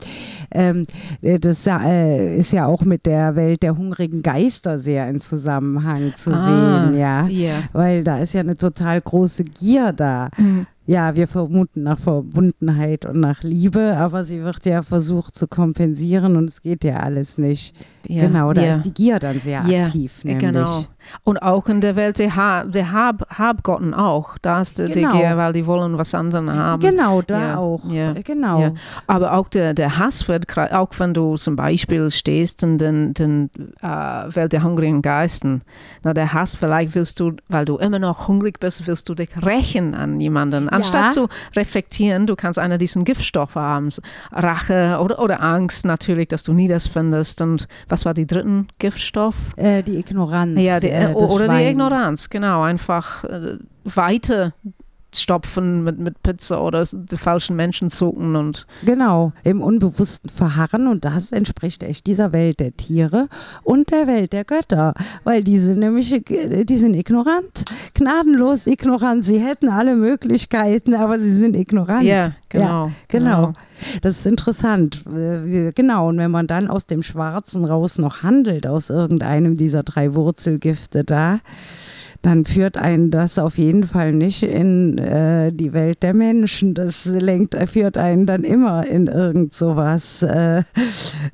[0.51, 0.85] Ähm,
[1.21, 6.13] äh, das äh, ist ja auch mit der Welt der hungrigen Geister sehr in Zusammenhang
[6.15, 7.27] zu Ah, sehen, ja.
[7.27, 7.63] Ja.
[7.73, 10.29] Weil da ist ja eine total große Gier da.
[10.37, 10.65] Mhm.
[10.87, 16.35] Ja, wir vermuten nach Verbundenheit und nach Liebe, aber sie wird ja versucht zu kompensieren
[16.35, 17.75] und es geht ja alles nicht.
[18.07, 20.23] Genau, da ist die Gier dann sehr aktiv.
[20.23, 20.43] Nämlich.
[20.43, 20.85] Genau.
[21.23, 24.37] Und auch in der Welt der, ha der Hab Habgotten auch.
[24.41, 25.11] Da ist die, Genau.
[25.11, 26.81] die Gier, weil die wollen was anderes haben.
[26.81, 27.81] Genau, da Ja, auch.
[27.89, 28.59] ja, Genau.
[28.61, 28.71] ja.
[29.07, 33.49] Aber auch der, der Hass wird, auch wenn du zum Beispiel stehst in den, den
[33.81, 35.61] äh, Welt der hungrigen Geisten,
[36.03, 39.29] na, der Hass, vielleicht willst du, weil du immer noch hungrig bist, willst du dich
[39.45, 40.69] rächen an jemanden.
[40.69, 43.89] Anstatt zu reflektieren, du kannst einer diesen Giftstoffe haben,
[44.31, 47.41] Rache oder, oder Angst natürlich, dass du nie das findest.
[47.41, 49.35] Und was war die dritten Giftstoff?
[49.55, 50.59] Äh, die Ignoranz.
[50.61, 51.65] Ja, die, äh, äh, oder die.
[51.65, 52.63] Ignoranz, genau.
[52.63, 54.53] Einfach äh, weiter
[55.15, 61.05] stopfen mit, mit Pizza oder die falschen Menschen suchen und Genau, im Unbewussten verharren und
[61.05, 63.27] das entspricht echt dieser Welt der Tiere
[63.63, 64.93] und der Welt der Götter,
[65.23, 69.23] weil die sind nämlich, äh, die sind ignorant, gnadenlos ignorant.
[69.23, 72.03] Sie hätten alle Möglichkeiten, aber sie sind ignorant.
[72.03, 72.91] ja, genau.
[73.07, 73.53] Genau.
[74.01, 75.03] Das ist interessant.
[75.05, 80.13] Genau, und wenn man dann aus dem Schwarzen raus noch handelt, aus irgendeinem dieser drei
[80.15, 81.39] Wurzelgifte da,
[82.21, 86.73] dann führt einen das auf jeden Fall nicht in äh, die Welt der Menschen.
[86.73, 90.63] Das lenkt, führt einen dann immer in irgend sowas äh,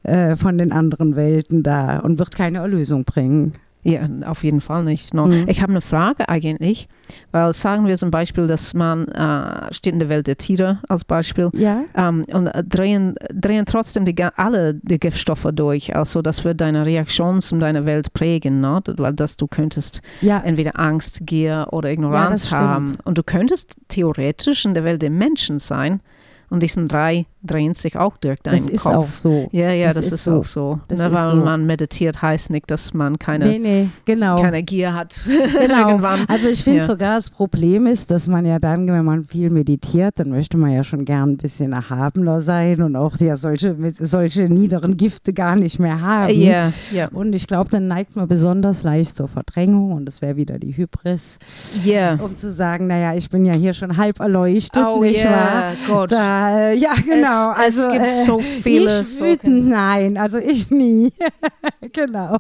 [0.04, 3.54] äh, von den anderen Welten da und wird keine Erlösung bringen.
[3.88, 5.14] Ja, auf jeden Fall nicht.
[5.14, 5.28] No.
[5.28, 5.46] Mhm.
[5.48, 6.88] Ich habe eine Frage eigentlich,
[7.32, 11.04] weil sagen wir zum Beispiel, dass man äh, steht in der Welt der Tiere als
[11.04, 15.96] Beispiel Ja, ähm, und äh, drehen, drehen trotzdem die, alle die Giftstoffe durch.
[15.96, 20.80] Also das wird deine Reaktion zu deiner Welt prägen, weil dass du könntest ja, entweder
[20.80, 22.62] Angst, Gier oder Ignoranz stimmt.
[22.62, 22.98] haben.
[23.04, 26.02] Und du könntest theoretisch in der Welt der Menschen sein
[26.50, 28.93] Und diesen drei drehen sich auch durch deinen Das ist Kopf.
[28.96, 29.48] auch so.
[29.52, 30.80] Ja, ja, das, Das ist, ist auch so.
[30.88, 31.36] Das ne, ist weil so.
[31.38, 34.36] man meditiert, heißt nicht, dass man keine, Nee, nee, genau.
[34.41, 35.16] keine Gier hat.
[35.66, 35.89] Genau.
[35.89, 36.26] Irgendwann.
[36.28, 36.86] Also ich finde Ja.
[36.86, 40.72] sogar das Problem ist, dass man ja dann, wenn man viel meditiert, dann möchte man
[40.72, 45.56] ja schon gern ein bisschen erhabener sein und auch ja solche, solche niederen Gifte gar
[45.56, 46.39] nicht mehr haben.
[46.39, 47.08] Ja, ja.
[47.10, 50.76] Und ich glaube, dann neigt man besonders leicht zur Verdrängung und das wäre wieder die
[50.76, 51.39] Hybris,
[51.84, 52.16] Ja.
[52.16, 55.32] um zu sagen, naja, ich bin ja hier schon halb erleuchtet, Oh nicht wahr?
[55.32, 56.12] ja, Gott.
[56.12, 57.28] Da, äh, ja, genau.
[57.28, 61.14] Es- es also, gibt äh, so viele Ich solche- wütend, nein, also ich nie.
[61.94, 62.38] genau.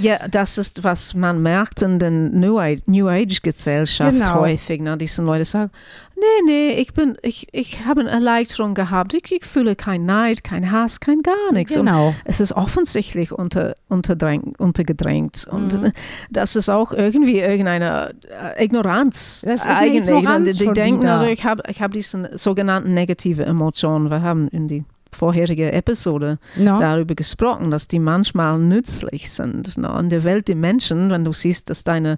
[0.00, 4.34] Ja, das ist, was man merkt in den New Age, New Age Gesellschaft Genau.
[4.40, 4.80] häufig.
[4.80, 4.96] Ne?
[4.96, 5.70] Diese Leute sagen,
[6.16, 9.14] nee, nee, ich bin, ich, ich habe eine Erleichterung gehabt.
[9.14, 11.76] Ich, ich fühle kein Neid, kein Hass, kein gar nichts.
[11.76, 12.12] Und Genau.
[12.24, 15.46] es ist offensichtlich unter, untergedrängt.
[15.50, 15.92] Und Mhm.
[16.30, 18.14] das ist auch irgendwie irgendeine
[18.56, 19.42] äh, Ignoranz.
[19.46, 20.02] Das ist eigentlich.
[20.08, 21.14] Ignoranz die die denken, wieder.
[21.14, 24.10] also ich habe ich hab diese sogenannten negative Emotionen.
[24.10, 24.84] Wir haben in die
[25.18, 26.78] vorherige Episode No?
[26.78, 29.76] darüber gesprochen, dass die manchmal nützlich sind.
[29.76, 29.94] Ne?
[30.00, 32.16] In der Welt der Menschen, wenn du siehst, dass deine,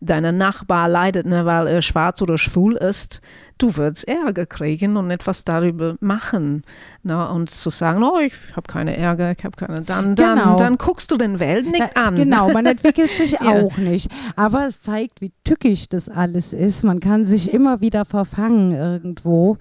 [0.00, 3.20] deine Nachbar leidet, ne, weil er schwarz oder schwul ist,
[3.58, 6.62] du wirst Ärger kriegen und etwas darüber machen.
[7.02, 7.28] Ne?
[7.30, 10.56] Und zu sagen, oh, ich habe keine Ärger, ich habe keine, dann, dann, Genau.
[10.56, 12.16] dann guckst du den Welt nicht Da- an.
[12.16, 13.40] Genau, man entwickelt sich Ja.
[13.42, 14.10] auch nicht.
[14.36, 16.82] Aber es zeigt, wie tückisch das alles ist.
[16.82, 19.58] Man kann sich immer wieder verfangen irgendwo.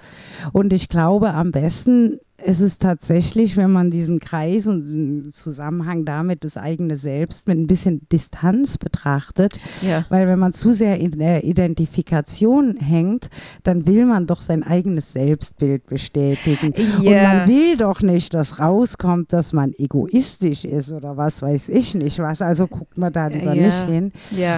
[0.54, 6.06] Und ich glaube, am besten ist es tatsächlich, wenn man diesen Kreis und diesen Zusammenhang
[6.06, 9.60] damit das eigene Selbst mit ein bisschen Distanz betrachtet.
[9.82, 10.06] Ja.
[10.10, 13.30] Weil wenn man zu sehr in der Identifikation hängt,
[13.64, 16.74] dann will man doch sein eigenes Selbstbild bestätigen.
[17.00, 17.24] Und Ja.
[17.24, 22.20] man will doch nicht, dass rauskommt, dass man egoistisch ist oder was weiß ich nicht
[22.20, 22.42] was.
[22.42, 23.66] Also guckt man da lieber Ja.
[23.66, 24.12] nicht hin.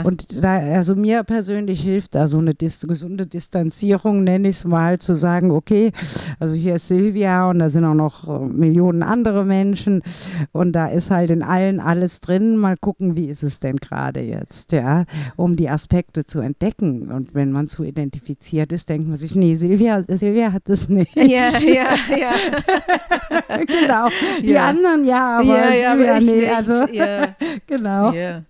[0.03, 4.65] Und da, also mir persönlich hilft da so eine dis gesunde Distanzierung, nenne ich es
[4.67, 5.91] mal, zu sagen, okay,
[6.39, 10.03] also hier ist Silvia und da sind auch noch äh, Millionen andere Menschen
[10.51, 12.57] und da ist halt in allen alles drin.
[12.57, 15.05] Mal gucken, wie ist es denn gerade jetzt, ja,
[15.35, 17.11] um die Aspekte zu entdecken.
[17.11, 21.15] Und wenn man zu identifiziert ist, denkt man sich, nee, Silvia, Silvia hat das nicht.
[21.15, 22.31] ja, ja, ja.
[23.65, 24.07] genau.
[24.41, 24.69] Die Ja.
[24.69, 26.35] anderen ja, aber ja, ja, Silvia aber ich nee.
[26.35, 26.55] nicht.
[26.55, 27.35] Also ja.
[27.67, 28.11] genau.
[28.11, 28.43] Ja.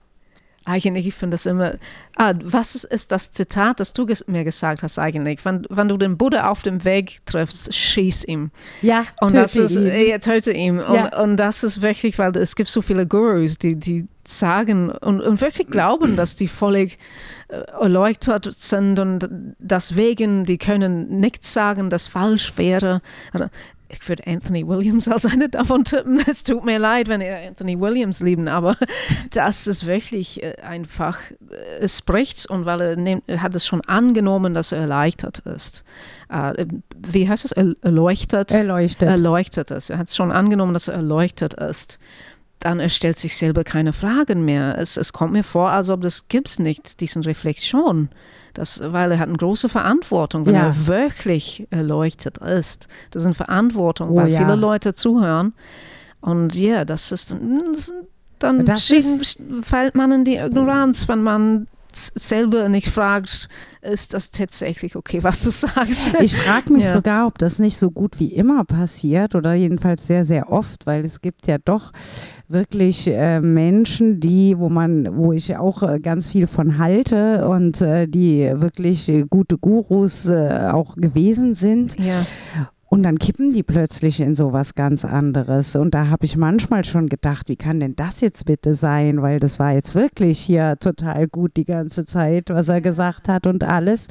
[0.64, 1.74] Eigentlich, ich finde das immer.
[2.18, 5.44] Ah, was ist, ist das Zitat, das du ges mir gesagt hast eigentlich?
[5.44, 8.52] Wenn, wenn du den Buddha auf dem Weg triffst, schieß ihm.
[8.84, 10.08] Ja, Und das töte ist, ihn.
[10.08, 10.80] ja, töte ihn.
[10.80, 11.20] Und, Ja.
[11.20, 15.42] und das ist wirklich, weil es gibt so viele Gurus, die, die sagen und, und
[15.42, 17.00] wirklich glauben, dass die völlig
[17.48, 23.02] äh, erleuchtet sind und deswegen, die können nichts sagen, das falsch wäre.
[23.92, 26.20] Ich würde Anthony Williams als eine davon tippen.
[26.28, 28.78] Es tut mir leid, wenn ihr Anthony Williams lieben, aber
[29.32, 33.66] das ist wirklich äh, einfach, äh, es spricht und weil er, nimmt, er hat es
[33.66, 35.84] schon angenommen, dass er erleichtert ist.
[36.30, 36.66] Äh,
[37.08, 37.52] wie heißt es?
[37.52, 38.52] Er- Erleuchtet?
[38.52, 39.08] Erleuchtet.
[39.10, 39.90] erleuchtet ist.
[39.90, 42.00] Er hat es schon angenommen, dass er erleuchtet ist.
[42.60, 44.78] Dann er stellt sich selber keine Fragen mehr.
[44.78, 48.10] Es, es kommt mir vor, als ob das gibt es nicht, diesen Reflexion.
[48.54, 50.68] Das, weil er hat eine große Verantwortung, wenn Ja.
[50.68, 52.88] er wirklich erleuchtet ist.
[53.12, 54.40] Das ist eine Verantwortung, Oh weil ja.
[54.40, 55.54] viele Leute zuhören.
[56.20, 57.36] Und ja, das ist,
[57.72, 57.94] das,
[58.40, 63.50] dann Das ist- fällt man in die Ignoranz, wenn man selber nicht fragt,
[63.82, 66.02] ist das tatsächlich okay, was du sagst.
[66.22, 66.94] Ich frage mich Ja.
[66.94, 71.04] sogar, ob das nicht so gut wie immer passiert oder jedenfalls sehr, sehr oft, weil
[71.06, 71.92] es gibt ja doch
[72.48, 77.82] wirklich äh, Menschen, die, wo man, wo ich auch äh, ganz viel von halte und
[77.82, 81.98] äh, die wirklich äh, gute Gurus äh, auch gewesen sind.
[82.00, 82.22] ja.
[82.94, 85.78] Und dann kippen die plötzlich in sowas ganz anderes.
[85.78, 89.22] Und da habe ich manchmal schon gedacht, wie kann denn das jetzt bitte sein?
[89.22, 93.48] Weil das war jetzt wirklich hier total gut die ganze Zeit, was er gesagt hat
[93.48, 94.10] und alles.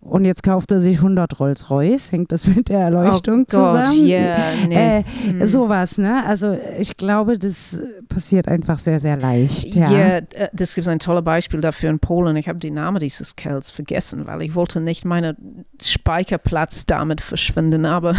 [0.00, 2.12] Und jetzt kauft er sich 100 Rolls-Royce.
[2.12, 4.06] Hängt das mit der Erleuchtung oh Gott, zusammen?
[4.06, 5.04] ja, nee.
[5.38, 6.24] Äh, Sowas, ne?
[6.26, 7.78] Also ich glaube, das
[8.08, 9.74] passiert einfach sehr, sehr leicht.
[9.74, 9.90] Ja.
[9.90, 12.36] Ja, äh, das gibt ein tolles Beispiel dafür in Polen.
[12.36, 17.86] Ich habe den Namen dieses Kerls vergessen, weil ich wollte nicht meinen Speicherplatz damit verschwinden.
[17.86, 18.14] Aber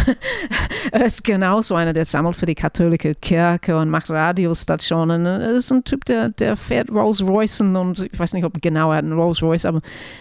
[0.92, 5.26] er ist genauso einer, der sammelt für die katholische Kirche und macht Radiostationen.
[5.26, 8.90] Er ist ein Typ, der, der fährt Rolls Royce und ich weiß nicht, ob genau
[8.90, 9.80] er hat einen Rolls Royce, aber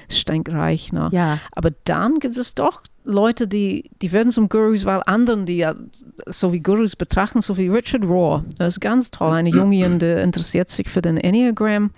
[0.10, 0.92] stinkreich.
[0.92, 1.10] Ne?
[1.12, 1.40] ja.
[1.52, 5.74] Aber dann gibt es doch Leute, die, die werden zum Gurus, weil anderen, die ja
[6.28, 8.46] so wie Gurus betrachten, so wie Richard Rohr.
[8.60, 11.92] Er ist ganz toll, ein Junge, der interessiert sich für den Enneagram.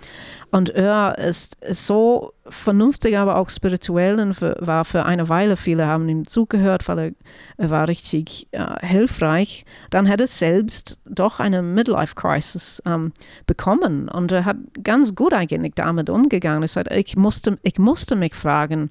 [0.50, 5.56] Und er ist, ist so vernünftig, aber auch spirituell und für, war für eine Weile,
[5.56, 7.10] viele haben ihm zugehört, weil er,
[7.56, 9.64] er war richtig äh, hilfreich.
[9.88, 13.12] Dann hat er selbst doch eine Midlife-Crisis ähm,
[13.46, 16.62] bekommen und er hat ganz gut eigentlich damit umgegangen.
[16.62, 18.90] Er sagt, ich musste, ich musste mich fragen,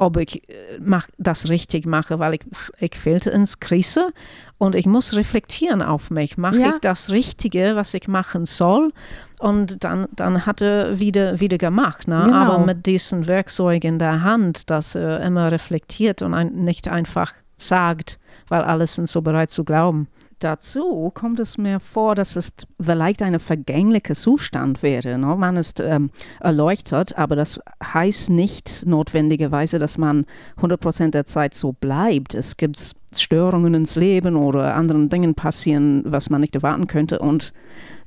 [0.00, 2.40] ob ich äh, mach, das richtig mache, weil ich,
[2.78, 4.12] ich fehlte ins Krise
[4.58, 6.38] und ich muss reflektieren auf mich.
[6.38, 6.68] Mache Ja.
[6.74, 8.92] ich das Richtige, was ich machen soll?
[9.38, 12.08] Und dann, dann hat er wieder, wieder gemacht.
[12.08, 12.22] Ne?
[12.24, 12.36] Genau.
[12.36, 17.32] Aber mit diesen Werkzeugen in der Hand, dass er immer reflektiert und ein, nicht einfach
[17.56, 20.08] sagt, weil alle sind so bereit zu glauben.
[20.40, 25.18] Dazu kommt es mir vor, dass es vielleicht ein vergänglicher Zustand wäre.
[25.18, 25.36] Ne?
[25.36, 26.10] Man ist ähm,
[26.40, 30.24] erleuchtet, aber das heißt nicht notwendigerweise, dass man
[30.58, 32.34] 100% der Zeit so bleibt.
[32.34, 37.52] Es gibt Störungen ins Leben oder anderen Dingen passieren, was man nicht erwarten könnte und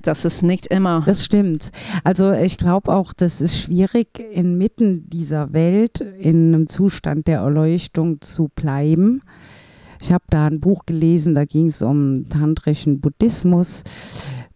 [0.01, 1.03] das ist nicht immer.
[1.05, 1.71] Das stimmt.
[2.03, 8.21] Also ich glaube auch, das ist schwierig, inmitten dieser Welt in einem Zustand der Erleuchtung
[8.21, 9.21] zu bleiben.
[10.03, 13.85] Ich habe da ein Buch gelesen, da ging es um tantrischen Buddhismus.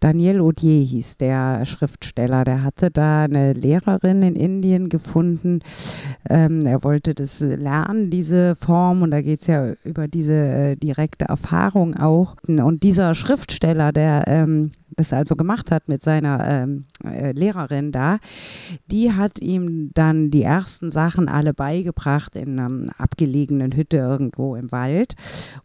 [0.02, 5.62] Daniel Odier hieß der Schriftsteller, der hatte da eine Lehrerin in Indien gefunden.
[6.30, 10.76] Ähm, er wollte das lernen, diese Form, und da geht es ja über diese äh,
[10.76, 12.36] direkte Erfahrung auch.
[12.46, 18.18] Und dieser Schriftsteller, der ähm, das also gemacht hat mit seiner ähm, äh, Lehrerin da,
[18.88, 24.72] die hat ihm dann die ersten Sachen alle beigebracht in einer abgelegenen Hütte irgendwo im
[24.72, 25.16] Wald.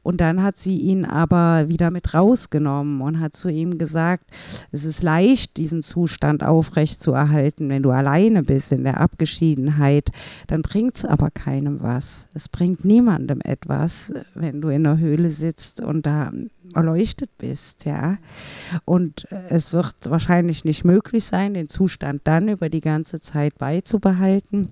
[0.02, 4.24] Und dann hat sie ihn aber wieder mit rausgenommen und hat zu ihm gesagt,
[4.70, 10.10] es ist leicht, diesen Zustand aufrecht zu erhalten, wenn du alleine bist in der Abgeschiedenheit,
[10.46, 12.28] dann bringt es aber keinem was.
[12.34, 16.30] Es bringt niemandem etwas, wenn du in der Höhle sitzt und da
[16.74, 18.18] erleuchtet bist, ja.
[18.84, 24.70] Und es wird wahrscheinlich nicht möglich sein, den Zustand dann über die ganze Zeit beizubehalten.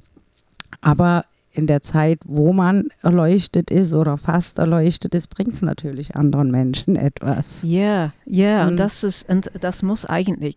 [0.81, 6.15] Aber in der Zeit, wo man erleuchtet ist oder fast erleuchtet ist, bringt es natürlich
[6.15, 7.63] anderen Menschen etwas.
[7.65, 8.71] Ja, ja, Mhm.
[8.71, 10.57] und das ist, und das muss eigentlich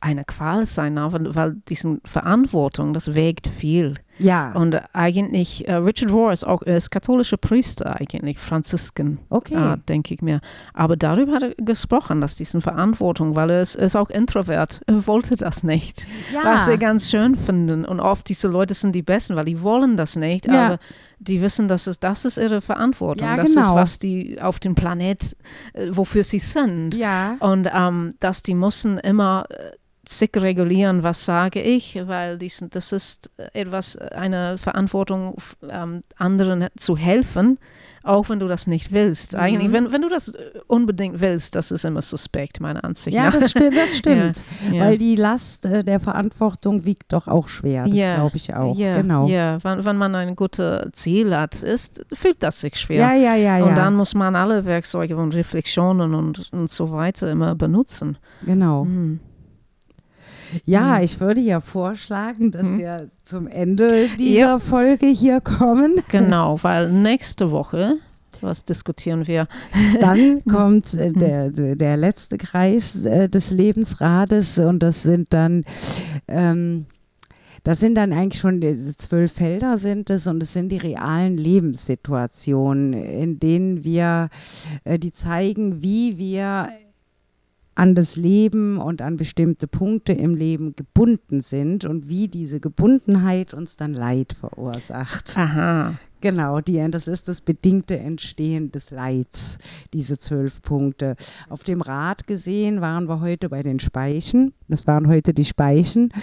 [0.00, 1.10] eine Qual sein, ne?
[1.10, 3.94] weil, weil diese Verantwortung, das wägt viel.
[4.18, 9.54] Ja, Und eigentlich, äh, Richard Rohr ist auch ist katholischer Priester eigentlich, Franzisken, okay.
[9.54, 10.40] äh, denke ich mir.
[10.72, 15.06] Aber darüber hat er gesprochen, dass diese Verantwortung, weil er ist, ist auch introvert, er
[15.06, 16.06] wollte das nicht.
[16.42, 17.84] Was wir ganz schön finden.
[17.84, 20.66] Und oft diese Leute sind die Besten, weil die wollen das nicht, Ja.
[20.66, 20.78] aber
[21.18, 23.26] die wissen, dass es, das ist ihre Verantwortung.
[23.26, 23.74] Ja, das ist, genau.
[23.74, 25.36] was die auf dem Planet,
[25.72, 26.94] äh, wofür sie sind.
[26.94, 27.36] ja.
[27.40, 29.54] Und ähm, dass die müssen immer äh,
[30.08, 35.36] sich regulieren, was sage ich, weil die sind, das ist etwas, eine Verantwortung,
[35.68, 37.58] ähm, anderen zu helfen,
[38.02, 39.34] auch wenn du das nicht willst.
[39.34, 39.72] Eigentlich, Mhm.
[39.72, 40.32] wenn, wenn du das
[40.66, 43.32] unbedingt willst, das ist immer suspekt, meiner Ansicht Ja, nach.
[43.34, 44.44] das stimmt, das stimmt.
[44.70, 44.84] Ja.
[44.84, 47.84] Weil die Last äh, der Verantwortung wiegt doch auch schwer.
[47.84, 48.76] Das Ja, glaube ich auch.
[48.76, 49.26] Ja, genau.
[49.26, 49.58] ja.
[49.64, 52.98] Wenn, wenn man ein gutes Ziel hat, ist, fühlt das sich schwer.
[53.00, 53.58] ja, ja, ja.
[53.58, 53.64] ja.
[53.64, 58.18] Und dann muss man alle Werkzeuge und Reflexionen und, und so weiter immer benutzen.
[58.44, 58.84] genau.
[58.84, 59.20] Mhm.
[60.64, 61.04] Ja, Mhm.
[61.04, 62.78] ich würde ja vorschlagen, dass Mhm.
[62.78, 65.94] wir zum Ende dieser Folge hier kommen.
[66.08, 67.94] Genau, weil nächste Woche,
[68.40, 69.48] was diskutieren wir?
[70.00, 71.00] Dann kommt Mhm.
[71.00, 75.64] äh, der, der der letzte Kreis äh, des Lebensrades und das sind dann
[76.28, 76.86] ähm,
[77.62, 81.38] das sind dann eigentlich schon diese zwölf Felder sind es und es sind die realen
[81.38, 84.28] Lebenssituationen, in denen wir,
[84.84, 86.68] äh, die zeigen, wie wir
[87.74, 93.54] an das Leben und an bestimmte Punkte im Leben gebunden sind und wie diese Gebundenheit
[93.54, 95.36] uns dann Leid verursacht.
[95.36, 95.98] Aha.
[96.24, 99.58] Genau, die, das ist das bedingte Entstehen des Leids,
[99.92, 101.16] diese zwölf Punkte.
[101.50, 104.54] Auf dem Rad gesehen waren wir heute bei den Speichen.
[104.66, 106.14] Das waren heute die Speichen.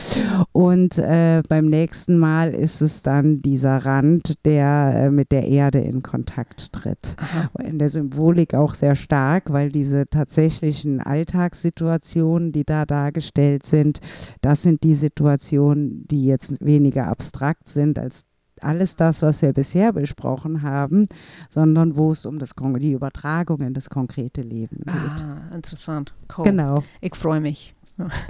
[0.54, 5.82] Und äh, beim nächsten Mal ist es dann dieser Rand, der äh, mit der Erde
[5.82, 7.16] in Kontakt tritt.
[7.18, 7.52] Aha.
[7.64, 14.00] In der Symbolik auch sehr stark, weil diese tatsächlichen Alltagssituationen, die da dargestellt sind,
[14.42, 18.26] das sind die Situationen, die jetzt weniger abstrakt sind als
[18.64, 21.06] alles das, was wir bisher besprochen haben,
[21.50, 25.26] sondern wo es um das, Kon- die Übertragung in das konkrete Leben geht.
[25.26, 26.14] Ah, interessant.
[26.38, 26.46] Cool.
[26.46, 26.84] Genau.
[27.02, 27.76] Ich freue mich.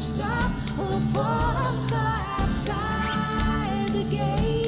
[0.00, 4.67] Stop the force outside the gaze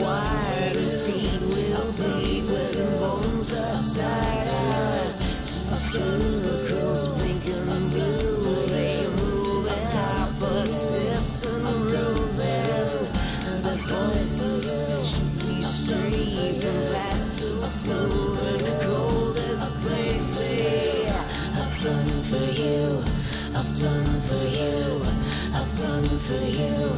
[0.00, 5.14] required feet will bleed when bones are tied out.
[5.44, 15.38] Two circles, pink and blue, they move at opposites and rules, and the voices should
[15.40, 19.70] be straight from that so smooth and cold as
[20.18, 21.08] say.
[21.10, 23.04] I've done for you,
[23.54, 25.02] I've done for you,
[25.52, 26.92] I've done for you,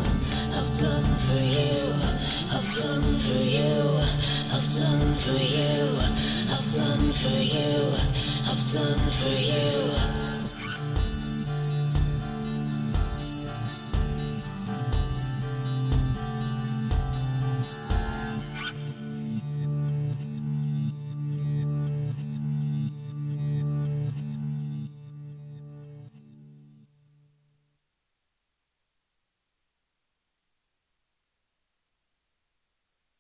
[0.55, 2.22] I've done for you,
[2.75, 4.01] I've done for you,
[4.51, 5.99] I've done for you,
[6.51, 7.93] I've done for you,
[8.49, 10.32] I've done for you.